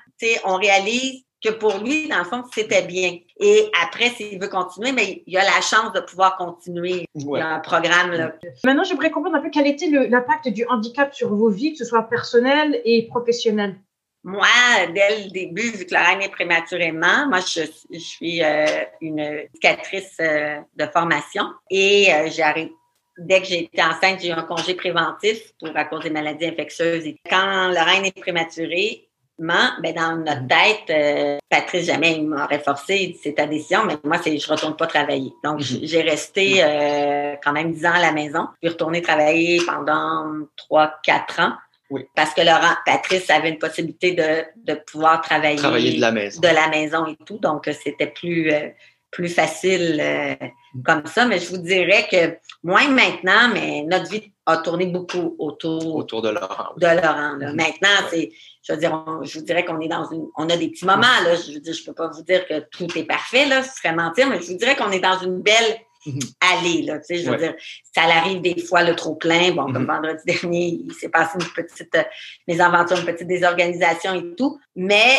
[0.45, 3.19] On réalise que pour lui, dans le fond, c'était bien.
[3.39, 7.07] Et après, s'il veut continuer, mais il a la chance de pouvoir continuer.
[7.35, 8.13] A un programme.
[8.13, 8.33] Là.
[8.65, 11.85] Maintenant, j'aimerais comprendre un peu quel était l'impact du handicap sur vos vies, que ce
[11.85, 13.77] soit personnel et professionnel.
[14.25, 14.47] Moi,
[14.95, 17.63] dès le début, vu que la reine est prématurément, moi, je,
[17.99, 18.67] suis euh,
[19.01, 22.71] une éducatrice euh, de formation et euh, j'arrive
[23.19, 26.47] dès que j'ai été enceinte, j'ai eu un congé préventif pour à cause des maladies
[26.47, 27.07] infectieuses.
[27.07, 33.35] Et quand Lorraine est prématurée, ben dans notre tête, euh, Patrice jamais m'aurait forcé, c'est
[33.35, 35.33] ta décision, mais moi, c'est je retourne pas travailler.
[35.43, 35.81] Donc, mhm.
[35.83, 38.49] j'ai resté euh, quand même dix ans à la maison.
[38.61, 41.53] Puis retourné travailler pendant trois, quatre ans.
[41.91, 42.07] Oui.
[42.15, 46.41] Parce que Laurent, Patrice avait une possibilité de, de pouvoir travailler, travailler de la maison,
[46.41, 47.39] de la maison et tout.
[47.39, 48.69] Donc, c'était plus euh,
[49.11, 50.03] plus facile
[50.41, 50.83] mhm.
[50.85, 51.27] comme ça.
[51.27, 56.23] Mais je vous dirais que moins maintenant, mais notre vie a tourné beaucoup autour autour
[56.23, 56.73] de Laurent.
[56.77, 57.37] De Laurent.
[57.55, 58.31] Maintenant, c'est
[58.63, 61.03] je veux dire, je vous dirais qu'on est dans une, on a des petits moments,
[61.25, 61.35] là.
[61.35, 63.63] Je veux dire, je peux pas vous dire que tout est parfait, là.
[63.63, 66.21] Ce serait mentir, mais je vous dirais qu'on est dans une belle mhm.
[66.41, 66.99] allée, là.
[66.99, 67.55] Tu sais, je veux dire,
[67.95, 69.51] ça arrive des fois, le trop plein.
[69.51, 69.87] Bon, comme mhm.
[69.87, 72.05] vendredi dernier, il s'est passé une petite, euh,
[72.47, 74.61] mes aventures, une petite désorganisation et tout.
[74.77, 75.19] Mais,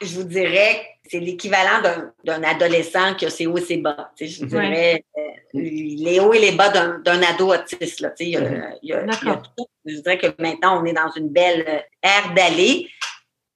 [0.00, 1.82] je vous dirais, c'est l'équivalent
[2.24, 4.12] d'un adolescent qui a ses hauts et ses bas.
[4.16, 5.20] Tu sais, je dirais, euh,
[5.54, 8.10] les hauts et les bas d'un ado autiste, là.
[8.10, 8.40] Tu sais, il y a,
[8.82, 11.30] il y a, il y a tout je dirais que maintenant, on est dans une
[11.30, 12.88] belle euh, ère d'aller.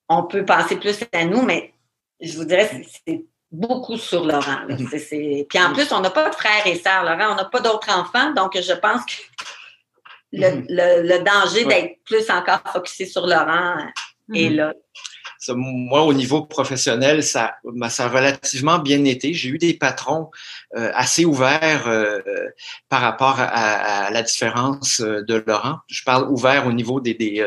[0.09, 1.73] On peut penser plus à nous, mais
[2.21, 2.71] je vous dirais,
[3.07, 4.67] c'est beaucoup sur Laurent.
[4.69, 4.89] Mhm.
[5.49, 7.33] Puis en plus, on n'a pas de frères et sœurs, Laurent.
[7.33, 8.33] On n'a pas d'autres enfants.
[8.33, 9.13] Donc, je pense que
[10.33, 11.25] le, mhm.
[11.25, 13.77] danger d'être plus encore focusé sur Laurent
[14.35, 14.73] est mhm.
[15.51, 19.35] Moi, au niveau professionnel, ça, ben, ça a relativement bien été.
[19.35, 20.31] J'ai eu des patrons
[20.77, 22.21] euh, assez ouverts euh,
[22.89, 25.79] par rapport à, la différence euh, de Laurent.
[25.89, 27.45] Je parle ouvert au niveau des,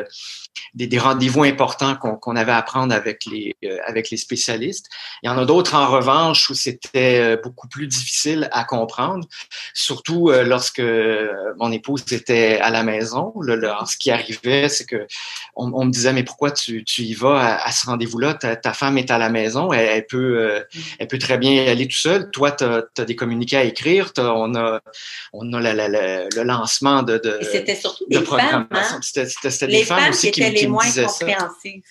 [0.73, 4.87] des, rendez-vous importants qu'on avait à prendre avec les, avec les spécialistes.
[5.23, 9.27] Il y en a d'autres, en revanche, où c'était beaucoup plus difficile à comprendre,
[9.73, 10.81] surtout lorsque
[11.57, 13.33] mon épouse était à la maison.
[13.41, 15.07] Le, ce qui arrivait, c'est que
[15.55, 19.11] on, me disait, mais pourquoi tu, tu y vas à, à rendez-vous-là, ta, femme est
[19.11, 20.61] à la maison, elle, peut, euh,
[20.99, 22.29] elle peut très bien aller tout seule.
[22.31, 24.81] Toi, tu as, des communiqués à écrire, on a,
[25.33, 28.67] on a le lancement de, de C'était surtout des femmes.
[28.71, 28.99] Hein?
[29.01, 31.83] C'était des femmes, aussi qui, moins compréhensives.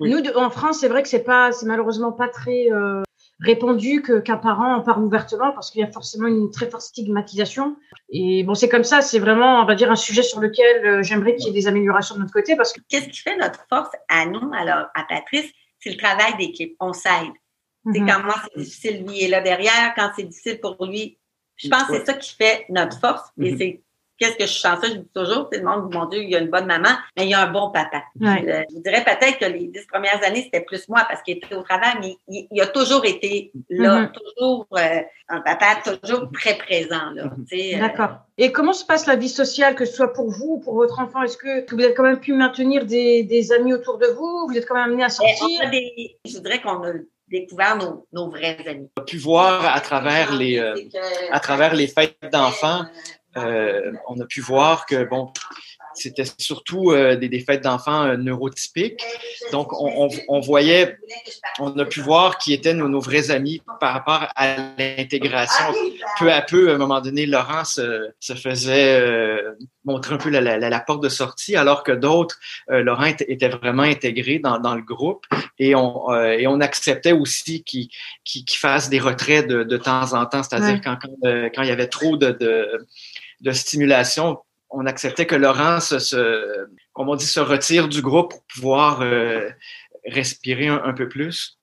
[0.00, 3.02] Nous, en France, c'est vrai que c'est pas, c'est malheureusement pas très euh,
[3.40, 6.84] répandu que qu'un parent en parle ouvertement parce qu'il y a forcément une très forte
[6.84, 7.76] stigmatisation.
[8.08, 11.02] Et bon, c'est comme ça, c'est vraiment, on va dire, un sujet sur lequel euh,
[11.02, 12.80] j'aimerais qu'il y ait des améliorations de notre côté parce que.
[12.88, 16.76] Qu'est-ce qui fait notre force à nous, alors à Patrice, c'est le travail d'équipe.
[16.80, 17.32] On s'aide.
[17.92, 19.94] C'est quand moi c'est difficile, lui est là derrière.
[19.96, 21.18] Quand c'est difficile pour lui,
[21.56, 23.30] je pense que c'est ça qui fait notre force.
[23.40, 23.58] Et mhm.
[23.58, 23.82] c'est
[24.20, 24.88] qu'est-ce que je sens ça?
[24.88, 27.24] Je dis toujours, tout le monde, mon Dieu, il y a une bonne maman, mais
[27.24, 28.02] il y a un bon papa.
[28.20, 31.54] Je, vous dirais peut-être que les dix premières années, c'était plus moi parce qu'il était
[31.54, 34.12] au travail, mais il, a toujours été là, mm-hmm.
[34.12, 37.10] toujours euh, un papa, toujours très présent.
[37.14, 37.24] là.
[37.24, 37.76] Mm-hmm.
[37.76, 37.80] Euh.
[37.80, 38.10] D'accord.
[38.36, 41.00] Et comment se passe la vie sociale, que ce soit pour vous ou pour votre
[41.00, 41.22] enfant?
[41.22, 44.46] Est-ce que vous avez quand même pu maintenir des, amis autour de vous?
[44.48, 45.70] Vous êtes quand même amené à ben, sortir?
[46.24, 46.92] je voudrais qu'on a
[47.28, 47.78] découvert
[48.12, 48.88] nos, vrais amis.
[48.96, 50.74] On a pu voir à travers les, euh,
[51.30, 52.84] à travers les fêtes d'enfants
[53.36, 55.32] euh, on a pu voir que, bon,
[55.94, 59.02] c'était surtout euh, des, fêtes d'enfants euh, neurotypiques.
[59.52, 60.98] Donc, on, voyait,
[61.58, 65.64] on a pu voir qui étaient nos, vrais amis par rapport à l'intégration.
[66.18, 69.02] Peu à peu, à un moment donné, Laurent se, faisait
[69.84, 72.38] montrer un peu la, porte de sortie, alors que d'autres,
[72.68, 75.26] Laurent était, vraiment intégré dans, le groupe
[75.58, 77.88] et on, et on acceptait aussi qu'il
[78.50, 82.30] fasse des retraits de, temps en temps, c'est-à-dire quand, quand, il y avait trop de
[82.30, 82.86] de
[83.52, 84.38] stimulation,
[84.70, 89.50] on acceptait que Laurent se, comme on dit, se retire du groupe pour pouvoir euh,
[90.06, 91.58] respirer un, peu plus.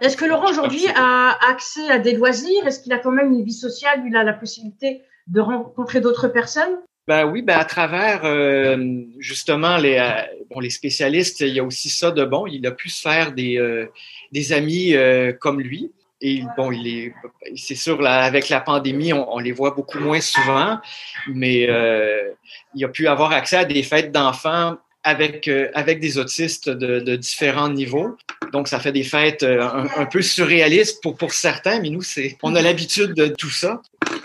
[0.00, 2.66] Est-ce que Laurent aujourd'hui a accès à des loisirs?
[2.66, 4.02] Est-ce qu'il a quand même une vie sociale?
[4.06, 6.78] Il a la possibilité de rencontrer d'autres personnes?
[7.06, 8.76] Ben oui, ben à travers euh,
[9.18, 12.46] justement les, euh, bon, les spécialistes, il y a aussi ça de bon.
[12.46, 13.86] Il a pu se faire des,
[14.32, 14.94] des amis
[15.40, 15.92] comme lui.
[16.20, 17.14] Et bon, il est,
[17.56, 20.80] c'est sûr, avec la pandémie, on, les voit beaucoup moins souvent,
[21.28, 22.32] mais euh,
[22.74, 27.16] il a pu avoir accès à des fêtes d'enfants avec, euh, avec des autistes de,
[27.16, 28.16] différents niveaux.
[28.52, 29.62] Donc, ça fait des fêtes euh,
[29.96, 32.02] un, peu surréalistes pour, pour certains, mais nous,
[32.42, 33.80] on a l'habitude de tout ça.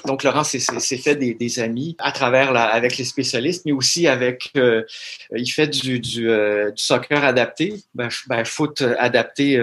[0.05, 5.51] Donc, Laurent s'est fait des, amis à travers avec les spécialistes, mais aussi avec, il
[5.51, 6.29] fait du, du, du
[6.75, 9.59] soccer adapté, ben, ben foot adapté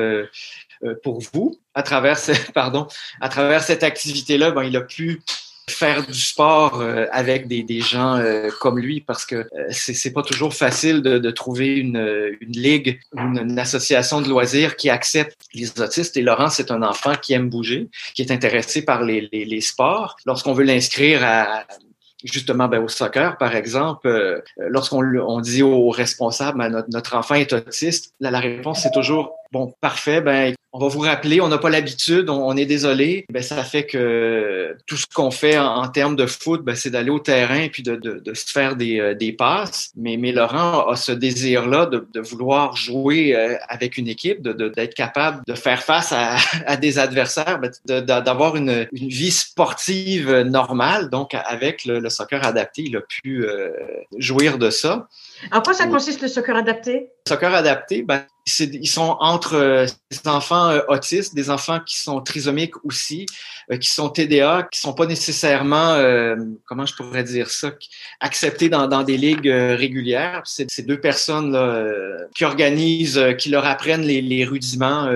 [1.03, 1.59] pour vous.
[1.75, 2.19] À travers,
[2.55, 2.87] pardon,
[3.21, 5.23] à travers cette activité-là, ben, il a pu
[5.71, 10.13] faire du sport euh, avec des, des gens euh, comme lui parce que euh, c'est
[10.13, 14.91] pas toujours facile de, de trouver une, une ligue, une, une, association de loisirs qui
[14.91, 16.17] accepte les autistes.
[16.17, 19.61] Et Laurent, c'est un enfant qui aime bouger, qui est intéressé par les, les, les
[19.61, 20.17] sports.
[20.27, 21.65] Lorsqu'on veut l'inscrire à
[22.25, 27.37] justement ben, au soccer, par exemple, lorsqu'on on dit aux responsables, ben, notre, notre enfant
[27.37, 31.49] est autiste, là, la réponse c'est toujours bon, parfait, ben on va vous rappeler, on
[31.49, 33.27] n'a pas l'habitude, on, est désolé.
[33.31, 37.11] Ben, ça fait que tout ce qu'on fait en, termes de foot, ben, c'est d'aller
[37.11, 39.91] au terrain et puis de, de, de se faire des, euh, des passes.
[39.97, 44.95] Mais, mais Laurent a ce désir-là de, de, vouloir jouer euh, avec une équipe, d'être
[44.95, 46.37] capable de faire face à,
[46.67, 47.71] à des adversaires, ben,
[48.03, 51.11] d'avoir une, une, vie sportive normale.
[51.11, 53.71] Donc, avec le, le soccer adapté, il a pu euh,
[54.19, 55.09] jouir de ça.
[55.51, 57.09] En quoi ça consiste le soccer adapté?
[57.27, 58.23] Le soccer adapté, ben,
[58.59, 63.27] ils sont entre euh, des enfants euh, autistes, des enfants qui sont trisomiques aussi,
[63.71, 65.97] euh, qui sont TDA, qui sont pas nécessairement,
[66.67, 67.73] comment je pourrais dire ça,
[68.21, 70.43] acceptés dans, dans des ligues régulières.
[70.45, 71.87] C'est ces deux personnes là,
[72.35, 75.11] qui organisent, qui leur apprennent les, les rudiments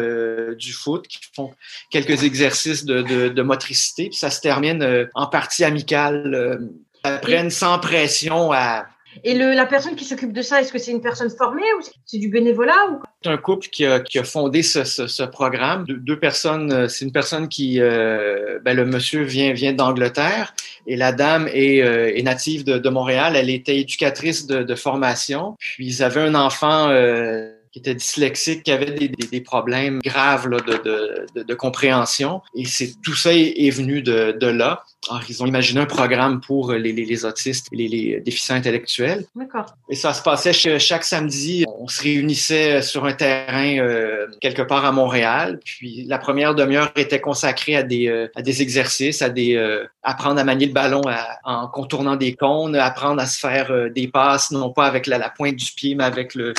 [0.56, 1.52] du foot, qui font
[1.90, 6.60] quelques exercices de, de, de motricité, puis ça se termine en partie amicale.
[7.02, 8.86] apprennent sans pression à
[9.24, 11.82] et le, la personne qui s'occupe de ça, est-ce que c'est une personne formée ou
[12.04, 13.00] c'est du bénévolat ou...
[13.22, 15.86] C'est un couple qui a, qui a fondé ce, ce, ce programme.
[15.86, 20.54] deux personnes, euh, c'est une personne qui, euh, ben le monsieur vient, vient d'Angleterre
[20.86, 23.34] et la dame est, euh, est native de, de, Montréal.
[23.36, 25.56] Elle était éducatrice de, de, formation.
[25.58, 29.98] Puis ils avaient un enfant euh, qui était dyslexique, qui avait des, des, des problèmes
[29.98, 32.40] graves là, de, de, de, compréhension.
[32.54, 34.84] Et c'est tout ça est, venu de, de là.
[35.10, 38.54] Alors, ils ont imaginé un programme pour les, les, les autistes et les, les, déficients
[38.54, 39.26] intellectuels.
[39.34, 39.66] D'accord.
[39.88, 41.64] Et ça se passait chaque samedi.
[41.80, 45.58] On se réunissait sur un terrain euh, quelque part à Montréal.
[45.64, 49.84] Puis la première demi-heure était consacrée à des, euh, à des exercices, à des euh,
[50.04, 53.88] apprendre à manier le ballon à, en contournant des cônes, apprendre à se faire euh,
[53.88, 56.54] des passes, non pas avec la, la pointe du pied, mais avec le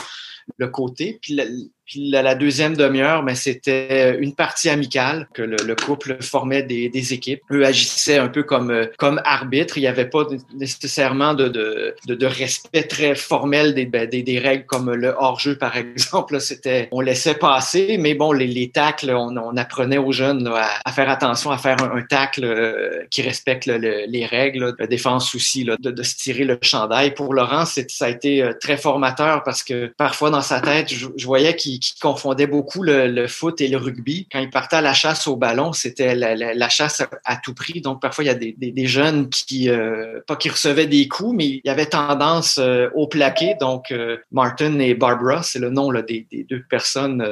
[0.58, 1.20] le côté.
[1.22, 1.38] Puis
[1.86, 6.63] puis la, deuxième demi-heure, mais ben, c'était une partie amicale que le, le couple formait
[6.63, 7.41] des, des, équipes.
[7.52, 9.78] Eux agissaient un peu comme comme arbitre.
[9.78, 10.24] Il n'y avait pas
[10.56, 15.13] nécessairement de, de, de, de, respect très formel des, ben, des, des règles comme le
[15.17, 16.41] hors-jeu, par exemple.
[16.41, 20.67] C'était on laissait passer, mais bon, les, les tacles, on, on apprenait aux jeunes là,
[20.84, 25.34] à, faire attention à faire un, tacle euh, qui respecte le, les règles, la défense
[25.36, 27.13] aussi, là, de, de se tirer le chandail.
[27.13, 31.08] Pour Laurent, ça a été euh, très formateur parce que parfois dans sa tête, je,
[31.15, 34.28] je voyais qu'il qui, confondait beaucoup le, le, foot et le rugby.
[34.32, 37.54] Quand il partait à la chasse au ballon, c'était la, la, la, chasse à, tout
[37.54, 37.82] prix.
[37.82, 41.08] Donc parfois il y a des, des, des jeunes qui euh, pas qui recevaient des
[41.08, 43.56] coups, mais il y avait tendance euh, au plaqué.
[43.60, 47.26] Donc euh, Martin et Barbara, c'est le nom là, des, des, deux personnes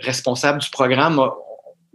[0.00, 1.20] responsables du programme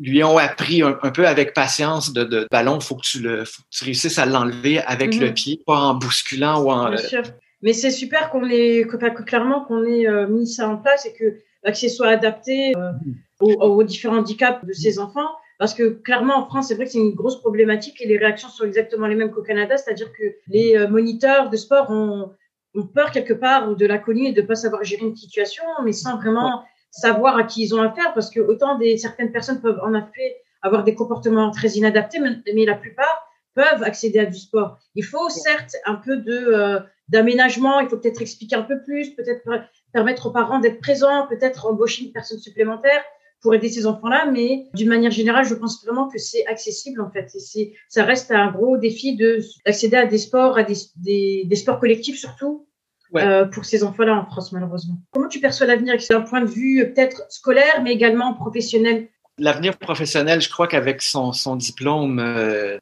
[0.02, 3.44] lui ont appris un, un, peu avec patience de, de ballon, faut que tu le,
[3.44, 5.26] faut que tu réussisses à l'enlever avec mm -hmm.
[5.26, 6.90] le pied, pas en bousculant ou en.
[6.90, 7.24] Bien sûr.
[7.62, 11.14] Mais c'est super qu'on ait, que, que clairement qu'on ait mis ça en place et
[11.14, 11.26] que
[11.66, 12.92] que ce soit adapté euh,
[13.40, 15.30] aux, aux, différents handicaps de ces enfants.
[15.58, 18.48] Parce que clairement, en France, c'est vrai que c'est une grosse problématique et les réactions
[18.48, 22.32] sont exactement les mêmes qu'au Canada, c'est-à-dire que les euh, moniteurs de sport ont,
[22.76, 25.92] ont peur quelque part de l'inconnu et de ne pas savoir gérer une situation, mais
[25.92, 29.80] sans vraiment savoir à qui ils ont affaire, parce que autant des, certaines personnes peuvent
[29.84, 34.38] en effet avoir des comportements très inadaptés, mais, mais la plupart peuvent accéder à du
[34.38, 34.80] sport.
[34.96, 39.10] Il faut certes un peu de euh, d'aménagement, il faut peut-être expliquer un peu plus,
[39.16, 39.44] peut-être
[39.92, 43.04] permettre aux parents d'être présents, peut-être embaucher une personne supplémentaire
[43.42, 47.10] pour aider ces enfants-là, mais d'une manière générale, je pense vraiment que c'est accessible en
[47.10, 47.32] fait.
[47.36, 51.44] Et c'est, ça reste un gros défi de d'accéder à des sports, à des, des,
[51.46, 52.66] des sports collectifs surtout.
[53.12, 53.24] Ouais.
[53.24, 54.98] Euh, pour ces enfants-là en France, malheureusement.
[55.10, 55.96] Comment tu perçois l'avenir?
[56.12, 59.08] D'un point de vue peut-être scolaire, mais également professionnel?
[59.40, 62.78] L'avenir professionnel, je crois qu'avec son, diplôme, euh,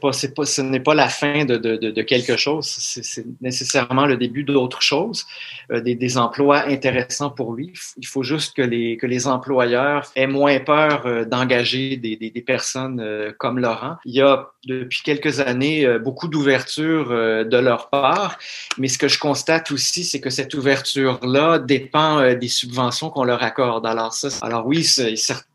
[0.00, 2.66] pas, pas, ce n'est pas la fin de, quelque chose.
[2.66, 5.26] C'est nécessairement le début d'autre chose,
[5.70, 7.72] euh, des, emplois intéressants pour lui.
[7.98, 12.42] Il faut juste que les, que les employeurs aient moins peur euh, d'engager des, des,
[12.42, 13.96] personnes comme Laurent.
[14.04, 18.38] Il y a depuis quelques années beaucoup d'ouverture de leur part,
[18.78, 23.42] mais ce que je constate aussi, c'est que cette ouverture-là dépend des subventions qu'on leur
[23.42, 23.86] accorde.
[23.86, 24.84] Alors ça, alors oui,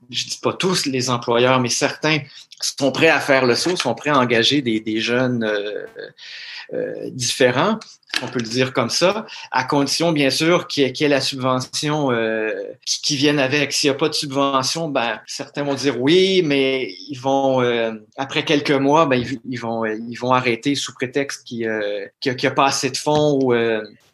[0.09, 2.19] je dis pas tous les employeurs, mais certains
[2.59, 5.85] sont prêts à faire le saut, sont prêts à engager des, des jeunes euh,
[6.73, 7.79] euh, différents,
[8.21, 12.11] on peut le dire comme ça, à condition bien sûr qu'il y, ait la subvention
[12.11, 12.51] euh,
[12.85, 13.71] qui, qui, vienne avec.
[13.71, 17.93] S'il n'y a pas de subvention, ben certains vont dire oui, mais ils vont euh,
[18.17, 22.65] après quelques mois, ben ils, vont ils vont arrêter sous prétexte qu'il n'y a, pas
[22.65, 23.39] assez de fonds.
[23.41, 23.53] Ou,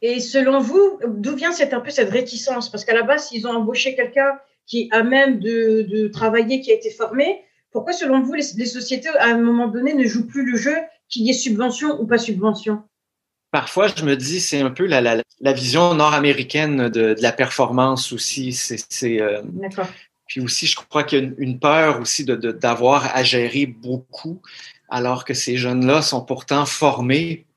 [0.04, 2.70] Et selon vous, d'où vient cette un peu cette réticence?
[2.70, 6.72] Parce qu'à la base, s'ils ont embauché quelqu'un qui a même de, de travailler, qui
[6.72, 10.50] a été formé, pourquoi, selon vous, les, sociétés, à un moment donné, ne jouent plus
[10.50, 10.76] le jeu
[11.10, 12.84] qu'il y ait subvention ou pas subvention?
[13.52, 17.32] Parfois, je me dis, c'est un peu la, la, la vision nord-américaine de, de, la
[17.32, 18.54] performance aussi.
[18.54, 19.42] C'est, euh.
[20.28, 24.42] Puis aussi, je crois qu'il y a une, peur aussi de, d'avoir à gérer beaucoup,
[24.90, 27.48] alors que ces jeunes-là sont pourtant formés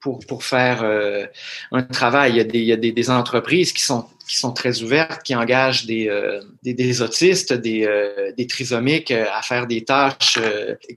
[0.00, 1.26] pour, pour faire euh,
[1.72, 2.32] un travail.
[2.32, 4.82] Il y a, des, il y a des, des entreprises qui sont qui sont très
[4.82, 9.66] ouvertes, qui engagent des, euh, des, des, autistes, des, euh, des trisomiques euh, à faire
[9.66, 10.38] des tâches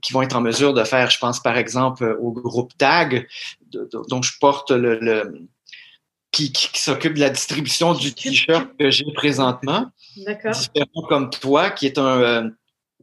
[0.02, 3.28] qui vont être en mesure de faire, je pense par exemple au groupe TAG,
[3.72, 5.46] dont je porte le, le
[6.32, 9.86] qui, qui, s'occupe de la distribution du t-shirt que j'ai présentement.
[10.18, 10.52] D'accord.
[10.52, 12.52] Différent comme toi, qui est un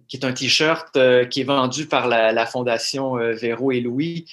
[0.08, 0.98] qui est un t-shirt
[1.30, 4.26] qui est vendu par la, la Fondation Véro et Louis,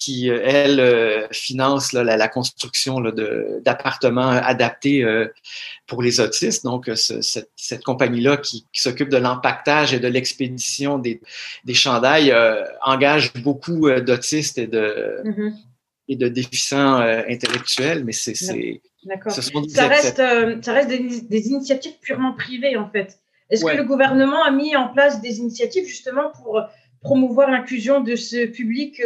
[0.00, 5.28] qui, euh, elle, euh, finance la, la, construction d'appartements adaptés euh,
[5.86, 6.64] pour les autistes.
[6.64, 11.20] Donc, cette, cette compagnie-là qui, qui s'occupe de l'empaquetage et de l'expédition des,
[11.64, 12.34] des chandails
[12.82, 15.52] engage beaucoup d'autistes et de, mm-hmm.
[16.08, 18.80] et de déficients intellectuels, mais c'est...
[19.04, 19.32] D'accord.
[19.32, 20.16] Ça reste,
[20.62, 23.19] ça reste des, des, initiatives purement privées, en fait.
[23.50, 26.62] Est-ce que le gouvernement a mis en place des initiatives justement pour
[27.02, 29.00] promouvoir l'inclusion de ce public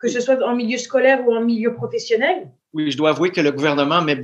[0.00, 2.48] que ce soit en milieu scolaire ou en milieu professionnel?
[2.72, 4.14] Oui, je dois avouer que le gouvernement met,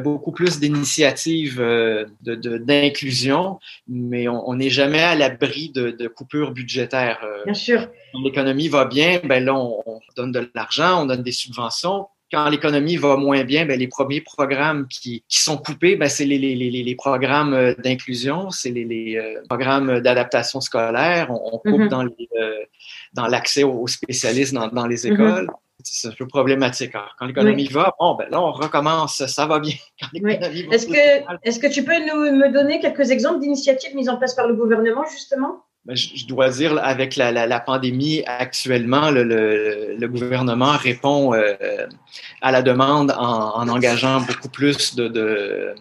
[0.00, 7.18] beaucoup, plus d'initiatives euh, d'inclusion, mais on n'est jamais à l'abri de, coupures budgétaires.
[7.24, 7.44] Euh.
[7.44, 7.88] bien sûr.
[8.12, 12.06] Quand l'économie va bien, ben là, on, donne de l'argent, on donne des subventions.
[12.32, 16.38] Quand l'économie va moins bien, ben les premiers programmes qui, sont coupés, ben c'est les,
[16.38, 21.30] les, programmes euh, d'inclusion, c'est les, programmes d'adaptation scolaire.
[21.30, 21.88] On, coupe mm-hmm.
[21.88, 22.28] dans les
[23.16, 25.12] dans l'accès aux spécialistes dans, les mhm.
[25.12, 25.50] écoles.
[25.82, 26.92] C'est un peu problématique.
[27.18, 29.74] quand l'économie va, bon, ben là, on recommence, ça va bien.
[30.14, 34.34] Est-ce que, est que tu peux nous, me donner quelques exemples d'initiatives mises en place
[34.34, 35.64] par le gouvernement, justement?
[35.86, 41.54] Ben, je, dois dire, avec la, pandémie actuellement, le, gouvernement répond euh,
[42.42, 45.74] à la demande en, engageant beaucoup plus de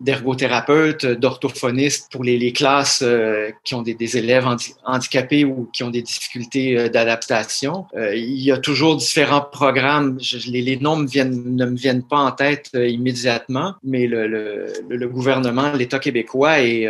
[0.00, 4.46] d'ergothérapeutes, d'orthophonistes pour les, classes euh, qui ont des, élèves
[4.84, 7.86] handicapés ou qui ont des difficultés euh, d'adaptation.
[7.96, 10.18] Il y a toujours différents programmes.
[10.48, 16.60] Les, noms ne me viennent pas en tête immédiatement, mais le, le gouvernement, l'État québécois
[16.60, 16.88] est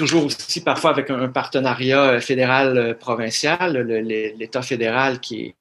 [0.00, 3.76] toujours aussi parfois avec un, partenariat fédéral-provincial.
[4.40, 5.54] L'État fédéral qui est,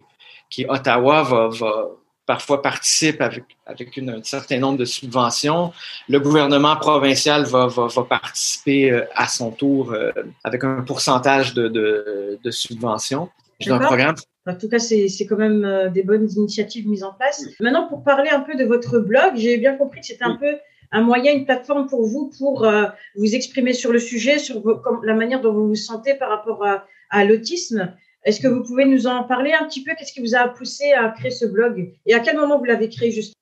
[0.49, 1.89] qui est Ottawa va, va
[2.25, 5.73] parfois participe avec, avec une, un certain nombre de subventions.
[6.07, 10.11] Le gouvernement provincial va, va, va participer euh, à son tour euh,
[10.45, 13.29] avec un pourcentage de, de, de subventions.
[13.67, 14.15] Un programme.
[14.47, 17.45] En tout cas, c'est quand même euh, des bonnes initiatives mises en place.
[17.59, 20.55] Maintenant, pour parler un peu de votre blog, j'ai bien compris que c'était un peu
[20.91, 22.67] un moyen, une plateforme pour vous pour
[23.15, 24.61] vous exprimer sur le sujet, sur
[25.03, 26.65] la manière dont vous vous sentez par rapport
[27.09, 27.93] à, l'autisme.
[28.23, 29.91] Est-ce que vous pouvez nous en parler un petit peu?
[29.97, 31.93] Qu'est-ce qui vous a poussé à créer ce blog?
[32.05, 33.33] Et à quel moment vous l'avez créé juste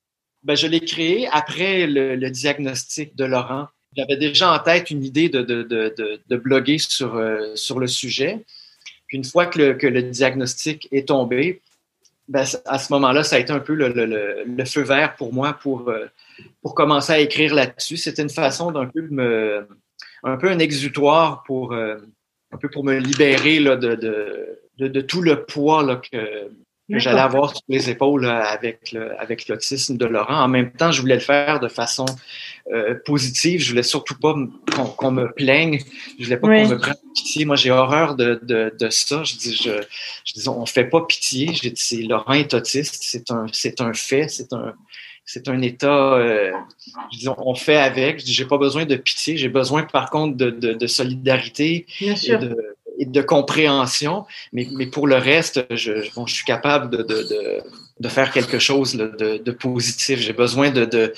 [0.42, 3.68] ben, Je l'ai créé après le, diagnostic de Laurent.
[3.96, 7.86] J'avais déjà en tête une idée de, de, de, de bloguer sur, euh, sur le
[7.86, 8.44] sujet.
[9.10, 11.62] Une fois que le, que le diagnostic est tombé,
[12.28, 15.32] ben, à ce moment-là, ça a été un peu le, le, le feu vert pour
[15.32, 16.06] moi pour, euh,
[16.62, 17.96] pour commencer à écrire là-dessus.
[17.96, 19.66] C'était une façon d'un peu me,
[20.24, 21.96] un peu un exutoire pour, euh,
[22.52, 26.48] un peu pour me libérer là, de, de, de, de tout le poids là, que,
[26.90, 30.42] que j'allais avoir sur les épaules avec le, avec l'autisme de Laurent.
[30.42, 32.06] En même temps, je voulais le faire de façon
[32.72, 33.60] euh, positive.
[33.60, 34.34] Je voulais surtout pas
[34.96, 35.80] qu'on, me plaigne.
[36.18, 37.44] Je voulais pas qu'on me prenne pitié.
[37.44, 39.22] Moi, j'ai horreur de, de, de ça.
[39.22, 39.82] Je dis, je,
[40.24, 41.52] je dis, on fait pas pitié.
[42.08, 42.96] Laurent est autiste.
[43.00, 44.28] C'est un, c'est un fait.
[44.28, 44.74] C'est un,
[45.28, 46.14] c'est un état.
[46.14, 46.50] Euh,
[47.12, 48.20] je dis, on fait avec.
[48.20, 49.36] Je dis, j'ai pas besoin de pitié.
[49.36, 51.84] J'ai besoin, par contre, de, de, de solidarité.
[52.00, 52.42] Bien sûr.
[52.42, 52.56] Et de,
[52.98, 54.24] et de compréhension.
[54.54, 57.60] Mais, mais pour le reste, je, bon, je suis capable de, de,
[58.00, 60.18] de, faire quelque chose de, de positif.
[60.18, 61.12] J'ai besoin de,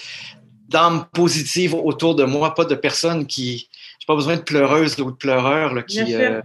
[0.68, 3.68] d'âmes positives autour de moi, pas de personnes qui.
[4.00, 6.16] J'ai pas besoin de pleureuses ou de pleureurs là, qui.
[6.16, 6.42] Euh,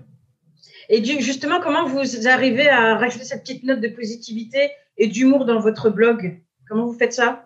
[0.88, 4.70] et justement, comment vous arrivez à rajouter cette petite note de positivité
[5.00, 6.40] et d'humour dans votre blog?
[6.70, 7.45] Comment vous faites ça?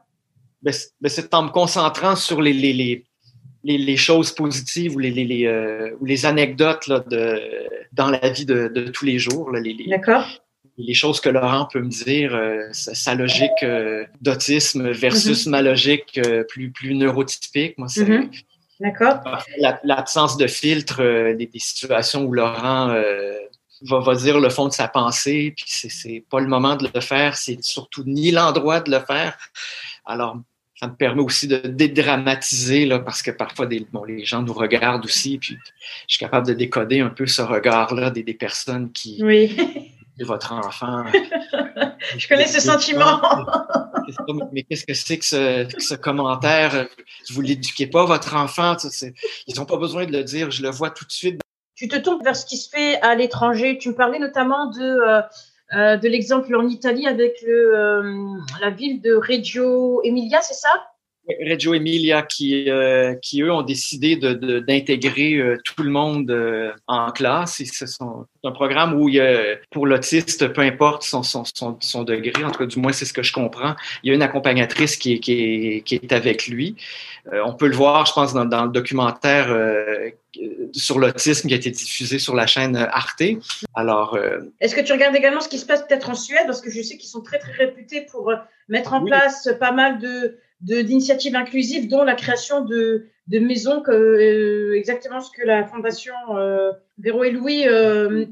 [0.66, 3.05] C'est en me concentrant sur les, les, les
[3.64, 7.41] les, choses positives ou les, les, euh, ou les anecdotes là, de,
[7.93, 9.51] dans la vie de, de tous les jours.
[9.51, 9.76] Là, les.
[10.82, 15.49] Les choses que Laurent peut me dire, euh, sa, logique euh, d'autisme versus mm-hmm.
[15.49, 17.78] ma logique plus, plus neurotypique.
[17.78, 18.05] Moi, c'est.
[18.05, 18.43] Mm-hmm.
[18.80, 19.20] D'accord.
[19.84, 22.95] L'absence de filtre des, des, situations où Laurent
[23.82, 27.02] va, va, dire le fond de sa pensée, puis c'est pas le moment de le
[27.02, 29.38] faire, c'est surtout ni l'endroit de le faire.
[30.06, 30.38] Alors,
[30.80, 34.54] ça me permet aussi de dédramatiser, là, parce que parfois, des, bon, les gens nous
[34.54, 35.58] regardent aussi, puis
[36.08, 39.20] je suis capable de décoder un peu ce regard-là des, des, personnes qui...
[39.22, 39.58] Oui.
[40.22, 41.06] Votre enfant.
[42.18, 43.22] je connais ce sentiment.
[44.52, 46.88] mais qu'est-ce que c'est que ce, que ce, commentaire?
[47.32, 48.76] Vous l'éduquez pas, votre enfant?
[49.48, 51.40] Ils n'ont pas besoin de le dire, je le vois tout de suite.
[51.80, 53.78] Tu te tournes vers ce qui se fait à l'étranger.
[53.78, 54.82] Tu me parlais notamment de...
[54.82, 55.22] Euh,
[55.76, 60.70] euh, de l'exemple en Italie avec euh, la ville de Reggio Emilia, c'est ça?
[61.48, 66.34] Reggio Emilia, qui, euh, qui eux ont décidé d'intégrer de, tout le monde
[66.88, 67.62] en classe.
[67.64, 67.86] C'est
[68.44, 72.52] un programme où il y a, pour l'autiste, peu importe son, son, son, degré, en
[72.52, 75.20] tout cas du moins c'est ce que je comprends, il y a une accompagnatrice qui
[75.20, 76.76] qui est, qui est avec lui.
[77.32, 79.50] on peut le voir, je pense, dans, dans le documentaire
[80.74, 83.24] sur l'autisme qui a été diffusé sur la chaîne Arte.
[83.74, 86.44] Alors, euh, est-ce que tu regardes également ce qui se passe peut-être en Suède?
[86.46, 88.36] Parce que je sais qu'ils sont très très réputés pour euh,
[88.68, 93.91] mettre en place pas mal de d'initiatives inclusives, dont la création de, de maisons, que,
[93.91, 96.14] euh, exactement ce que la fondation
[96.97, 97.66] Véro et Louis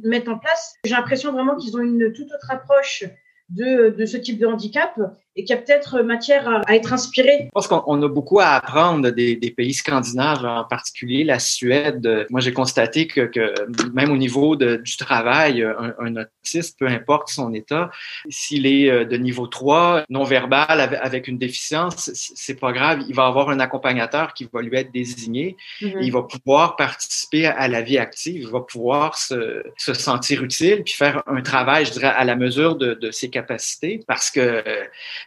[0.03, 0.75] mettent en place.
[0.83, 3.05] J'ai l'impression vraiment qu'ils ont une toute autre approche
[3.49, 4.99] de, de ce type de handicap
[5.37, 7.43] et qu'il y a peut-être matière à, être inspiré.
[7.45, 12.25] Je pense qu'on a beaucoup à apprendre des, des, pays scandinaves, en particulier la Suède.
[12.31, 13.53] Moi, j'ai constaté que, que,
[13.93, 17.91] même au niveau de, du travail, un, un, autiste, peu importe son état,
[18.29, 23.03] s'il est euh, de niveau 3, non-verbal, avec une déficience, c'est pas grave.
[23.07, 25.55] Il va avoir un accompagnateur qui va lui être désigné.
[25.81, 25.97] Mm-hmm.
[26.01, 28.41] Il va pouvoir participer à la vie active.
[28.41, 32.35] Il va pouvoir se, se sentir utile puis faire un travail, je dirais, à la
[32.35, 34.63] mesure de, de ses capacités parce que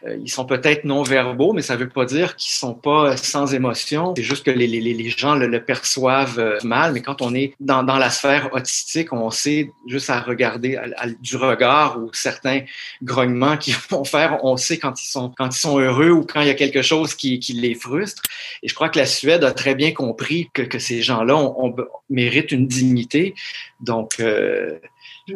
[0.07, 4.13] ils sont peut-être non-verbaux, mais ça ne veut pas dire qu'ils sont pas sans émotion.
[4.15, 8.09] C'est juste que les, gens le, perçoivent euh, mal, mais quand on est dans, la
[8.09, 10.79] sphère autistique, on sait juste à regarder
[11.19, 12.61] du regard ou certains
[13.03, 16.55] grognements qu'ils vont faire, on sait quand ils sont heureux ou quand il y a
[16.55, 18.23] quelque chose qui, les frustre.
[18.63, 21.37] Et je crois que la Suède a très bien compris que, ces gens-là
[22.09, 23.35] méritent une dignité.
[23.81, 24.79] Donc, euh,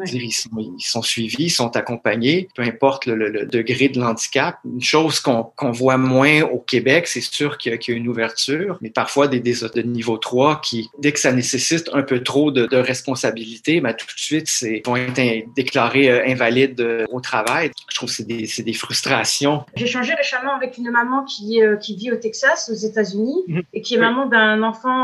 [0.06, 4.58] ils, sont, ils, sont, suivis, ils sont accompagnés, peu importe le, le, degré de l'handicap.
[4.66, 8.78] Une chose qu'on voit moins au Québec, c'est sûr qu'il y, y, a une ouverture,
[8.82, 12.52] mais parfois des, des de niveau 3 qui, dès que ça nécessite un peu trop
[12.52, 15.20] de, de responsabilité, ben, tout de suite, c'est vont être
[15.56, 17.72] déclarés euh, invalides euh, au travail.
[17.90, 19.66] Je trouve que c'est des, des, frustrations.
[19.76, 23.64] J'ai changé récemment avec une maman qui, euh, qui vit au Texas, aux États-Unis, -hmm.
[23.74, 25.00] et qui est maman d'un enfant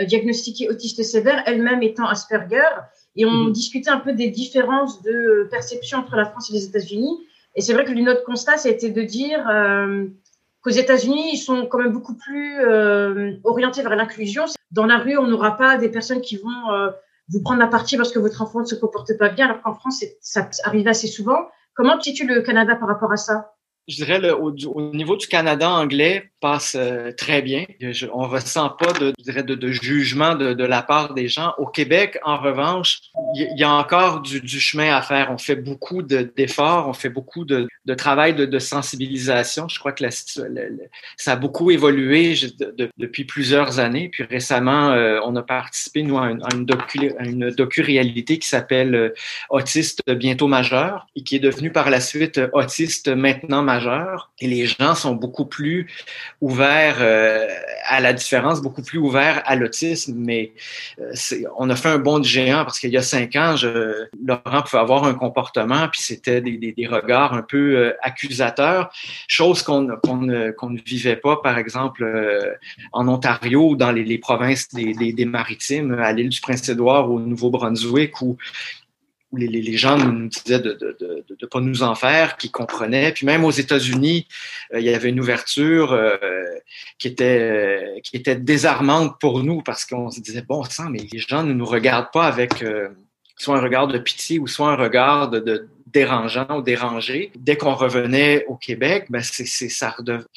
[0.00, 2.72] diagnostiqué autiste sévère, elle-même étant Asperger.
[3.16, 3.52] Et on mmh.
[3.52, 7.18] discutait un peu des différences de perception entre la France et les États-Unis.
[7.54, 10.06] Et c'est vrai que notre constat, ça a été de dire euh,
[10.62, 14.44] qu'aux États-Unis, ils sont quand même beaucoup plus euh, orientés vers l'inclusion.
[14.72, 16.90] Dans la rue, on n'aura pas des personnes qui vont euh,
[17.28, 19.74] vous prendre la partie parce que votre enfant ne se comporte pas bien, alors qu'en
[19.74, 21.38] France, ça arrive assez souvent.
[21.74, 23.52] Comment tu situes le Canada par rapport à ça?
[23.86, 26.32] Je dirais le, au, au, niveau du Canada anglais,
[26.74, 27.64] euh, très bien.
[28.12, 31.54] On ressent pas de, de, de jugement de, la part des gens.
[31.58, 33.00] Au Québec, en revanche,
[33.34, 35.30] il y, a encore du, chemin à faire.
[35.30, 39.68] On fait beaucoup d'efforts, on fait beaucoup de, travail de, sensibilisation.
[39.68, 40.04] Je crois que
[41.16, 42.34] ça a beaucoup évolué
[42.98, 44.08] depuis plusieurs années.
[44.10, 46.64] Puis récemment, euh, on a participé, nous, à une,
[47.50, 49.14] docu-réalité docu qui s'appelle euh,
[49.50, 54.30] Autiste bientôt majeur et qui est devenue par la suite Autiste maintenant majeur.
[54.40, 55.86] Et les gens sont beaucoup plus
[56.44, 57.48] ouvert euh,
[57.86, 60.14] à la différence, beaucoup plus ouvert à l'autisme.
[60.16, 60.52] Mais
[61.00, 61.12] euh,
[61.56, 64.62] on a fait un bond de géant parce qu'il y a cinq ans, je, Laurent
[64.62, 68.90] pouvait avoir un comportement, puis c'était des, des, des, regards un peu euh, accusateurs,
[69.26, 72.52] chose qu'on qu'on ne, ne vivait pas, par exemple, euh,
[72.92, 77.20] en Ontario dans les, les provinces des, des, des maritimes, à l'île du Prince-Édouard, au
[77.20, 78.36] Nouveau-Brunswick, où
[79.34, 80.78] où les, gens nous disaient de
[81.40, 83.10] ne pas nous en faire, qu'ils comprenaient.
[83.12, 84.28] Puis même aux États-Unis,
[84.72, 86.16] euh, il y avait une ouverture euh,
[86.98, 91.00] qui, était, euh, qui était désarmante pour nous parce qu'on se disait, bon sang, mais
[91.12, 92.64] les gens ne nous regardent pas avec
[93.36, 97.32] soit un regard de pitié ou soit un regard de, dérangeant ou dérangé.
[97.34, 99.22] Dès qu'on revenait au Québec, ben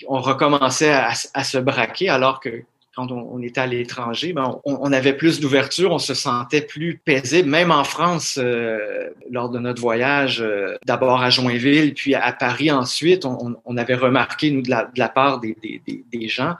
[0.07, 2.63] on recommençait à, se braquer alors que
[2.97, 7.47] quand on, était à l'étranger, ben on, avait plus d'ouverture, on se sentait plus paisible,
[7.47, 12.71] même en France, euh, lors de notre voyage, euh, d'abord à Joinville, puis à Paris
[12.71, 16.55] ensuite, on, avait remarqué, nous, de la, part des, gens,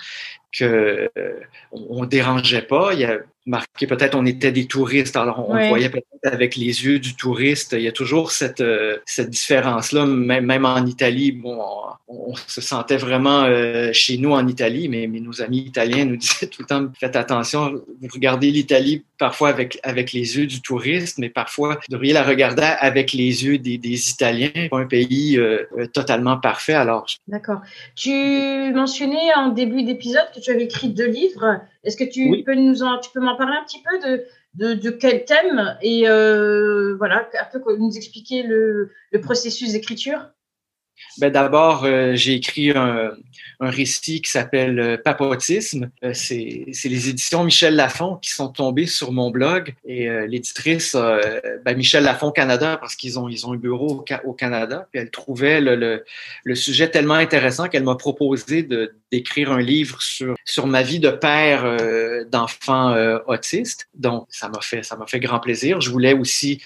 [0.56, 1.10] que
[1.72, 2.92] on, dérangeait pas.
[3.48, 5.16] Marqué peut-être on était des touristes.
[5.16, 7.74] Alors on, voyait peut-être avec les yeux du touriste.
[7.74, 10.06] Il y a toujours cette euh, cette différence là.
[10.06, 11.60] Même, même en Italie, bon,
[12.08, 16.18] on, se sentait vraiment euh, chez nous en Italie, mais, mais nos amis italiens nous
[16.18, 17.82] disaient tout le temps faites attention.
[18.02, 22.24] Vous regardez l'Italie parfois avec avec les yeux du touriste, mais parfois vous devriez la
[22.24, 24.68] regarder avec les yeux des, des Italiens.
[24.70, 26.74] Pas un pays euh, totalement parfait.
[26.74, 27.62] Alors d'accord.
[27.96, 28.12] Tu
[28.74, 31.62] mentionnais en début d'épisode que tu avais écrit deux livres.
[31.84, 34.26] Est-ce que tu peux nous en, tu peux m'en parler un petit peu de,
[34.56, 40.30] de, de quel thème et euh, voilà, un peu nous expliquer le, le processus d'écriture?
[41.18, 43.12] Ben D'abord, euh, j'ai écrit un,
[43.60, 45.90] récit qui s'appelle euh, Papotisme.
[46.04, 50.96] Euh, c'est les éditions Michel Lafon qui sont tombées sur mon blog et l'éditrice,
[51.66, 55.10] ben Michel Lafon Canada, parce qu'ils ont, ils ont un bureau au, Canada, puis elle
[55.10, 56.04] trouvait le,
[56.54, 58.68] sujet tellement intéressant qu'elle m'a proposé
[59.12, 61.78] d'écrire un livre sur, sur ma vie de père
[62.32, 62.96] d'enfant
[63.28, 63.88] autiste.
[63.96, 65.82] Donc, ça m'a fait, ça fait grand plaisir.
[65.82, 66.62] Je voulais aussi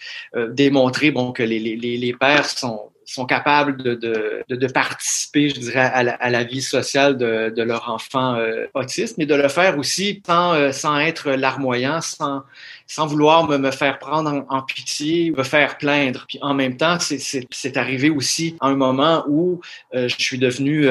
[0.49, 5.59] démontrer bon, que les, les, les pères sont sont capables de, de, de, participer, je
[5.59, 9.35] dirais, à la, à la vie sociale de, de leur enfant euh, autiste, mais de
[9.35, 12.43] le faire aussi sans, euh, sans être larmoyant, sans,
[12.87, 16.25] sans vouloir me, me faire prendre en, pitié, me faire plaindre.
[16.27, 19.61] Puis en même temps, c'est arrivé aussi à un moment où
[19.93, 20.87] euh, je suis devenu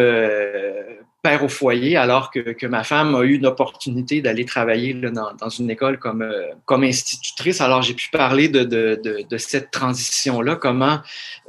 [1.23, 5.11] père au foyer, alors que, que, ma femme a eu une opportunité d'aller travailler là,
[5.11, 7.61] dans, dans, une école comme, euh, comme institutrice.
[7.61, 11.01] Alors, j'ai pu parler de, de, de, de cette transition-là, comment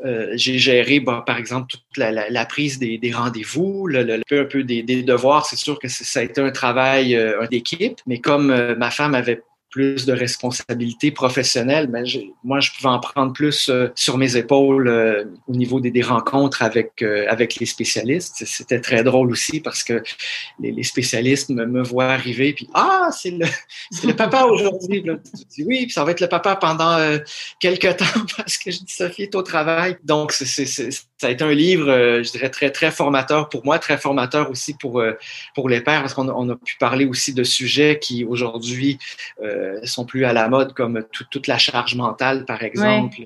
[0.06, 4.04] euh, j'ai géré, bon, par exemple, toute la, la, la prise des, des rendez-vous, le,
[4.04, 5.46] le, un peu des, des devoirs.
[5.46, 9.16] C'est sûr que ça a été un travail euh, d'équipe, mais comme euh, ma femme
[9.16, 9.42] avait
[9.72, 12.04] plus de responsabilités professionnelles, mais
[12.44, 16.02] moi, je pouvais en prendre plus euh, sur mes épaules euh, au niveau des, des
[16.02, 18.44] rencontres avec, euh, avec les spécialistes.
[18.46, 20.04] C'était très drôle aussi parce que
[20.60, 23.46] les, les spécialistes me, me, voient arriver, puis «Ah, c'est le,
[24.04, 26.98] le papa aujourd'hui!» Tu dis «Oui, puis ça va être le papa pendant
[27.60, 28.06] quelques temps
[28.38, 31.86] parce que je dis Sophie est au travail.» Donc, ça a été un livre,
[32.22, 35.02] je dirais, très, très formateur pour moi, très formateur aussi pour,
[35.56, 39.00] pour les pères parce qu'on on a pu parler aussi de sujets qui, aujourd'hui,
[39.62, 43.18] euh, sont plus à la mode, comme toute la charge mentale, par exemple.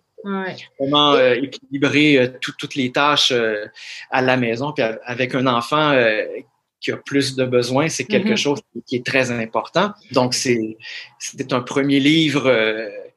[0.77, 3.33] Comment euh, équilibrer euh, toutes les tâches
[4.11, 4.73] à la maison.
[4.73, 5.95] Puis avec un enfant
[6.81, 8.37] qui a plus de besoins, c'est quelque mm-hmm.
[8.37, 9.93] chose qui est très important.
[10.11, 12.51] Donc, c'était un premier livre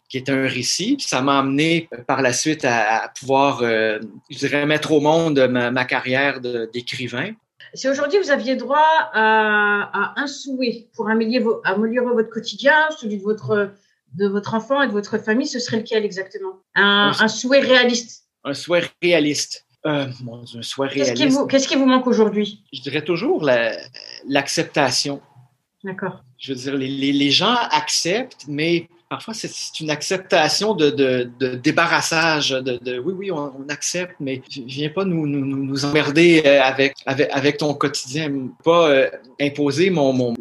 [0.08, 0.96] qui est un récit.
[1.00, 5.84] ça m'a amené par la suite à, pouvoir, je dirais, mettre au monde ma, ma
[5.84, 7.32] carrière d'écrivain.
[7.74, 8.78] Si aujourd'hui vous aviez droit
[9.12, 13.72] à, un souhait pour améliorer, votre quotidien, celui de votre,
[14.14, 16.60] de votre enfant et de votre famille, ce serait lequel exactement?
[16.74, 19.66] Un, souhait réaliste Un souhait réaliste.
[19.86, 21.48] Euh, un souhait réaliste.
[21.48, 22.64] Qu'est-ce qui vous, manque aujourd'hui?
[22.72, 23.44] Je dirais toujours
[24.26, 25.20] l'acceptation.
[25.84, 26.24] D'accord.
[26.38, 30.90] Je veux dire, les, les gens acceptent, mais parfois c'est une acceptation de,
[31.54, 38.30] débarrassage, de, oui, oui, on, accepte, mais viens pas nous, emmerder euh, avec, ton quotidien,
[38.64, 40.34] pas euh, imposer mon,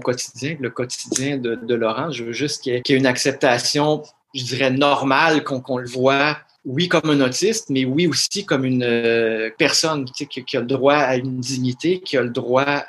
[0.00, 2.10] quotidien, le quotidien de, Laurent.
[2.10, 4.02] Je veux juste qu'il y, ait une acceptation,
[4.34, 8.82] je dirais, normale, qu'on le voit oui comme un autiste, mais oui aussi comme une
[8.82, 12.84] euh, personne qui, qui, a le droit à une dignité, qui a le droit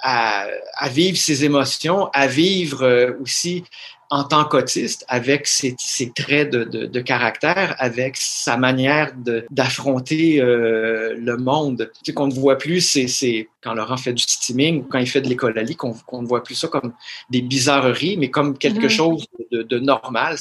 [0.00, 0.48] à
[0.90, 3.64] vivre ses émotions, à vivre aussi
[4.12, 9.14] en tant qu'autiste, avec ses, ses traits de, de, de, caractère, avec sa manière
[9.50, 11.90] d'affronter euh, le monde.
[11.94, 15.08] Tu sais, qu'on ne voit plus, c'est quand Laurent fait du steaming ou quand il
[15.08, 16.92] fait de l'école à qu'on ne voit plus ça comme
[17.30, 18.90] des bizarreries, mais comme quelque mm-hmm.
[18.90, 20.36] chose de, de normal.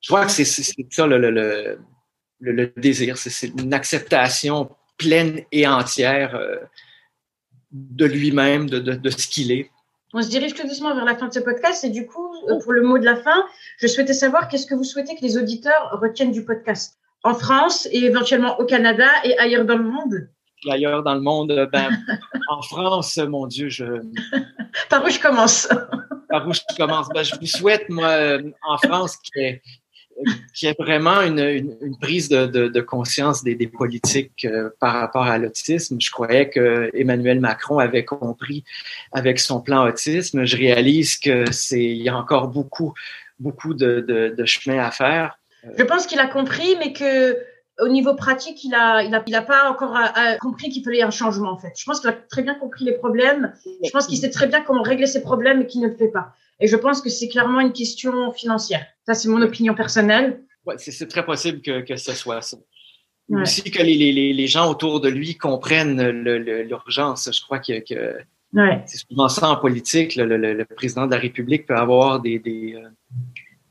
[0.00, 1.78] Je crois que c'est ça le, le, le,
[2.40, 6.56] le désir, c'est une acceptation pleine et entière euh,
[7.70, 9.70] de lui-même, de, de, de ce qu'il est.
[10.12, 12.58] On se dirige tout doucement vers la fin de ce podcast et du coup, euh,
[12.62, 13.44] pour le mot de la fin,
[13.78, 16.98] je souhaitais savoir qu'est-ce que vous souhaitez que les auditeurs retiennent du podcast.
[17.22, 20.28] En France et éventuellement au Canada et ailleurs dans le monde.
[20.68, 21.90] Ailleurs dans le monde, ben,
[22.48, 23.84] en France, mon Dieu, je.
[24.88, 25.68] Par où je commence?
[26.28, 27.08] Par où je commence?
[27.14, 29.62] Ben, Je vous souhaite, moi, euh, en France, qu'il y ait
[30.54, 35.96] qui est vraiment une, prise de, conscience des, politiques euh, par rapport à l'autisme.
[36.00, 38.64] Je croyais que Emmanuel Macron avait compris
[39.12, 40.44] avec son plan autisme.
[40.44, 42.94] Je réalise que c'est il y a encore beaucoup
[43.38, 45.38] beaucoup de, de chemin à faire.
[45.76, 47.38] Je pense qu'il a compris, mais que
[47.80, 50.84] au niveau pratique, il a, il a, il a pas encore euh, euh, compris qu'il
[50.84, 51.72] fallait un changement en fait.
[51.76, 53.52] Je pense qu'il a très bien compris les problèmes.
[53.82, 56.08] Je pense qu'il sait très bien comment régler ses problèmes et qu'il ne le fait
[56.08, 56.34] pas.
[56.60, 58.86] Et je pense que c'est clairement une question financière.
[59.06, 60.42] Ça, c'est mon opinion personnelle.
[60.66, 62.58] Ouais, c'est très possible que, que ce soit ça.
[63.28, 63.42] Ouais.
[63.42, 67.30] Aussi que les, les, les, gens autour de lui comprennent l'urgence.
[67.32, 68.18] Je crois que, que
[68.52, 68.82] Ouais.
[68.86, 70.16] C'est souvent ça en politique.
[70.16, 72.76] Le, président de la République peut avoir des, des,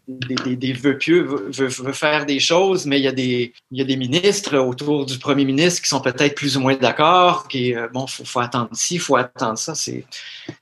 [0.09, 3.81] des, des, vœux pieux, veut, faire des choses, mais il y, a des, il y
[3.81, 7.75] a des ministres autour du premier ministre qui sont peut-être plus ou moins d'accord, qui,
[7.75, 9.75] euh, bon, faut, faut attendre ci, faut attendre ça.
[9.75, 10.05] C'est,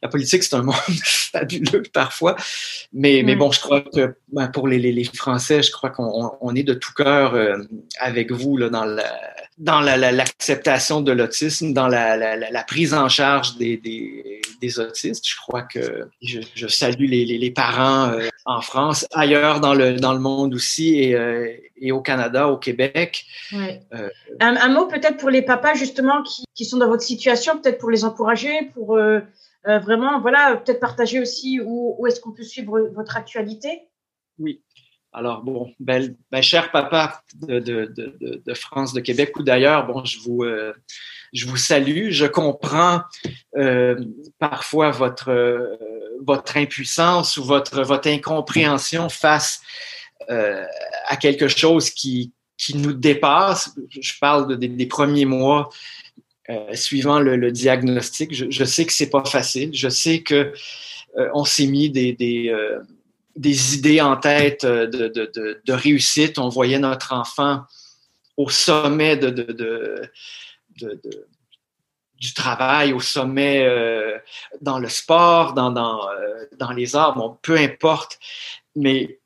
[0.03, 2.35] la politique, c'est un monde fabuleux parfois.
[2.91, 3.39] Mais, mais mm.
[3.39, 6.63] bon, je crois que ben, pour les, les, les, Français, je crois qu'on on est
[6.63, 7.57] de tout cœur euh,
[7.99, 9.05] avec vous là, dans la,
[9.57, 15.27] dans l'acceptation de l'autisme, dans la, la, prise en charge des, des, des, autistes.
[15.27, 19.73] Je crois que je, je salue les, les, les parents euh, en France, ailleurs dans
[19.73, 23.25] le, dans le monde aussi, et, euh, et au Canada, au Québec.
[23.51, 23.81] Ouais.
[23.93, 27.59] Euh, un, un, mot peut-être pour les papas justement qui, qui sont dans votre situation,
[27.59, 28.99] peut-être pour les encourager, pour
[29.65, 33.81] vraiment, voilà, peut-être partager aussi où, où est-ce qu'on peut suivre votre actualité?
[34.39, 34.61] Oui.
[35.13, 40.43] Alors, bon, ben, ben, cher papa de, France, de Québec ou d'ailleurs, bon, je vous,
[40.43, 40.73] euh,
[41.55, 42.11] salue.
[42.11, 43.01] Je comprends
[43.55, 43.95] euh,
[44.37, 45.77] parfois votre, euh,
[46.23, 49.61] votre impuissance ou votre, incompréhension face
[50.29, 52.33] à quelque chose qui,
[52.75, 53.75] nous dépasse.
[53.89, 55.69] Je parle de, des premiers mois
[56.73, 58.33] suivant le, diagnostic.
[58.33, 59.73] Je, sais que c'est pas facile.
[59.73, 60.53] Je sais que
[61.33, 62.51] on s'est mis des
[63.37, 66.39] des idées en tête euh, de, réussite.
[66.39, 67.61] On voyait notre enfant
[68.35, 69.17] au sommet
[72.19, 74.17] du travail, au sommet euh,
[74.61, 78.19] dans le sport, euh, dans les arts, bon, peu importe.
[78.75, 79.19] Mais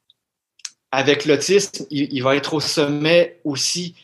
[0.92, 3.96] avec l'autisme, il, il, va être au sommet aussi,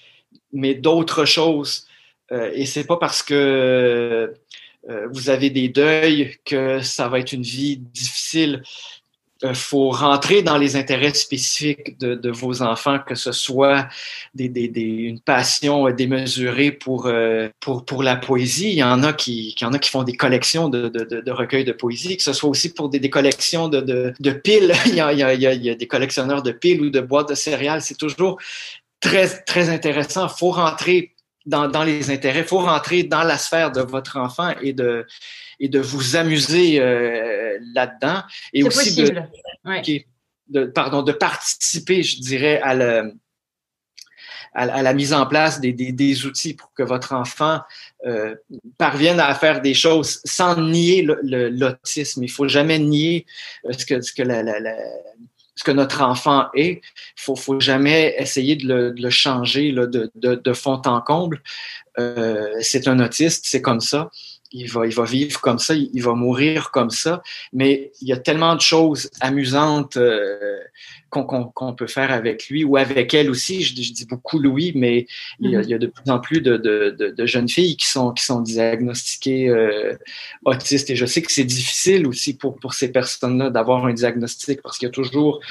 [0.53, 1.85] mais d'autres choses.
[2.31, 4.33] Euh, et c'est pas parce que
[5.11, 8.63] vous avez des deuils que ça va être une vie difficile
[9.41, 13.87] il euh, faut rentrer dans les intérêts spécifiques de, vos enfants, que ce soit
[14.37, 18.71] une passion démesurée pour, euh, pour, pour la poésie.
[18.71, 22.17] Il y en a qui, en a qui font des collections de, recueils de poésie,
[22.17, 24.73] que ce soit aussi pour des, collections de, piles.
[24.87, 27.81] il y a des collectionneurs de piles ou de boîtes de céréales.
[27.81, 28.37] C'est toujours
[28.99, 30.27] très, très intéressant.
[30.27, 31.13] Il faut rentrer
[31.45, 35.05] dans, dans les intérêts, il faut rentrer dans la sphère de votre enfant et de
[35.59, 38.23] et de vous amuser euh, là-dedans.
[38.53, 39.29] Et aussi possible.
[39.65, 40.03] De,
[40.49, 43.13] de, pardon, de participer, je dirais, à, le,
[44.53, 47.61] à, la mise en place des, des, des, outils pour que votre enfant
[48.05, 48.35] euh,
[48.77, 52.23] parvienne à faire des choses sans nier l'autisme.
[52.23, 53.25] Il faut jamais nier
[53.65, 54.75] euh, ce que, ce que la, la, la
[55.55, 56.81] ce que notre enfant est.
[56.83, 60.79] Il faut, faut jamais essayer de le, de le changer là, de, de, de, fond
[60.85, 61.41] en comble.
[61.99, 64.11] Euh, c'est un autiste, c'est comme ça
[64.51, 67.21] il va, il va vivre comme ça, il, va mourir comme ça,
[67.53, 70.59] mais il y a tellement de choses amusantes euh,
[71.09, 73.63] qu'on peut faire avec lui ou avec elle aussi.
[73.63, 75.07] Je, dis beaucoup Louis, mais
[75.39, 75.63] il, y a, mm-hmm.
[75.63, 78.11] il, y a, de plus en plus de, de, de, de jeunes filles qui sont,
[78.11, 79.95] qui sont diagnostiquées euh,
[80.45, 84.61] autistes et je sais que c'est difficile aussi pour, pour ces personnes-là d'avoir un diagnostic
[84.61, 85.41] parce qu'il y a toujours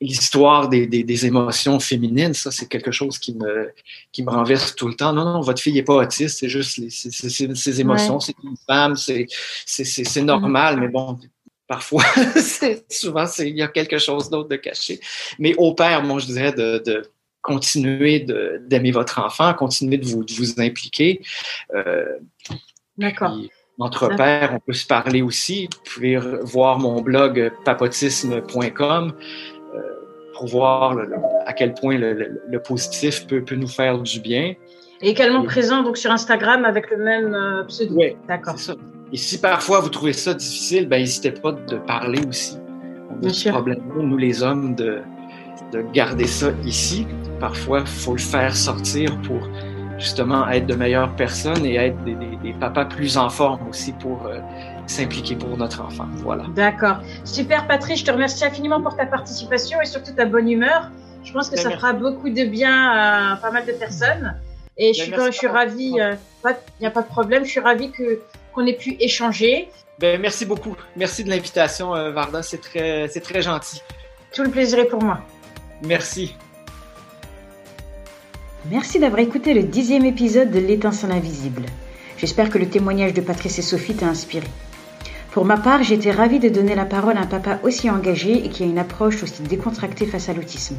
[0.00, 3.72] l'histoire des, des, des, émotions féminines, ça, c'est quelque chose qui me,
[4.12, 5.12] qui me renverse tout le temps.
[5.12, 8.94] Non, non, votre fille n'est pas autiste, c'est juste les, ses émotions, c'est une femme,
[8.96, 11.18] c'est normal, mais bon,
[11.66, 12.04] parfois,
[12.90, 15.00] souvent, il y a quelque chose d'autre de caché.
[15.38, 17.02] Mais au père, moi, je dirais de, de
[17.42, 18.26] continuer
[18.66, 21.22] d'aimer votre enfant, continuer de vous, de vous impliquer.
[21.74, 22.16] Euh,
[22.98, 23.38] D'accord.
[23.78, 25.68] Entre pères, on peut se parler aussi.
[25.70, 29.12] Vous pouvez voir mon blog papotisme.com
[30.36, 30.96] pour voir
[31.46, 34.54] à quel point le, positif peut, peut, nous faire du bien.
[35.02, 37.94] Et également présent donc sur Instagram avec le même euh, pseudo.
[37.96, 38.56] Oui, d'accord.
[39.12, 42.58] Et si parfois vous trouvez ça difficile, ben n'hésitez pas de parler aussi.
[43.22, 45.00] On a ce problème, nous les hommes, de,
[45.72, 47.06] de garder ça ici.
[47.40, 49.48] Parfois, il faut le faire sortir pour
[49.98, 53.92] justement être de meilleures personnes et être des, des, des papas plus en forme aussi
[53.92, 54.40] pour euh,
[54.86, 56.06] s'impliquer pour notre enfant.
[56.16, 56.44] Voilà.
[56.54, 56.98] D'accord.
[57.24, 58.00] Super, Patrice.
[58.00, 60.90] Je te remercie infiniment pour ta participation et surtout ta bonne humeur.
[61.24, 64.36] Je pense que ça fera beaucoup de bien à pas mal de personnes.
[64.78, 67.60] Et je suis, je suis ravie, il euh, n'y a pas de problème, je suis
[67.60, 68.20] ravie que,
[68.52, 69.70] qu'on ait pu échanger.
[69.98, 70.76] Ben, merci beaucoup.
[70.96, 72.42] Merci de l'invitation, euh, Varda.
[72.42, 73.82] C'est très, c'est très gentil.
[74.34, 75.20] Tout le plaisir est pour moi.
[75.82, 76.34] Merci.
[78.70, 81.62] Merci d'avoir écouté le dixième épisode de L'étincelle invisible.
[82.18, 84.46] J'espère que le témoignage de Patrice et Sophie t'a inspiré.
[85.36, 88.48] Pour ma part, j'étais ravie de donner la parole à un papa aussi engagé et
[88.48, 90.76] qui a une approche aussi décontractée face à l'autisme.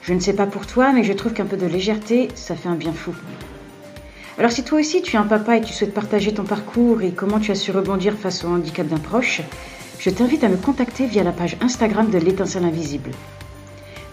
[0.00, 2.70] Je ne sais pas pour toi, mais je trouve qu'un peu de légèreté, ça fait
[2.70, 3.14] un bien fou.
[4.38, 7.10] Alors si toi aussi tu es un papa et tu souhaites partager ton parcours et
[7.10, 9.42] comment tu as su rebondir face au handicap d'un proche,
[9.98, 13.10] je t'invite à me contacter via la page Instagram de l'étincelle invisible.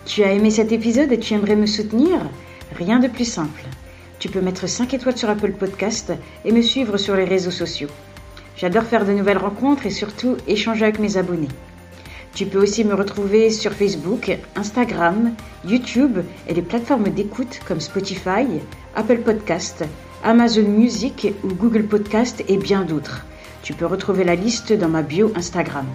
[0.05, 2.20] Tu as aimé cet épisode et tu aimerais me soutenir?
[2.76, 3.64] Rien de plus simple.
[4.20, 6.11] Tu peux mettre 5 étoiles sur Apple Podcast
[6.43, 7.88] et me suivre sur les réseaux sociaux.
[8.55, 11.49] J'adore faire de nouvelles rencontres et surtout échanger avec mes abonnés.
[12.35, 15.33] Tu peux aussi me retrouver sur Facebook, Instagram,
[15.65, 18.45] YouTube et les plateformes d'écoute comme Spotify,
[18.95, 19.83] Apple Podcast,
[20.23, 23.25] Amazon Music ou Google Podcast et bien d'autres.
[23.61, 25.85] Tu peux retrouver la liste dans ma bio Instagram.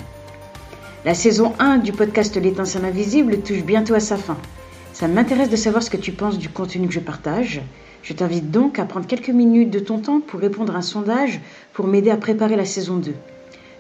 [1.05, 4.37] La saison 1 du podcast L'étincelle invisible touche bientôt à sa fin.
[4.93, 7.63] Ça m'intéresse de savoir ce que tu penses du contenu que je partage.
[8.03, 11.41] Je t'invite donc à prendre quelques minutes de ton temps pour répondre à un sondage
[11.79, 13.15] pour m'aider à préparer la saison 2.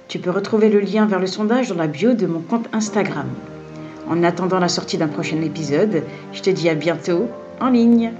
[0.07, 3.27] Tu peux retrouver le lien vers le sondage dans la bio de mon compte Instagram.
[4.09, 7.27] En attendant la sortie d'un prochain épisode, je te dis à bientôt
[7.61, 8.13] en ligne.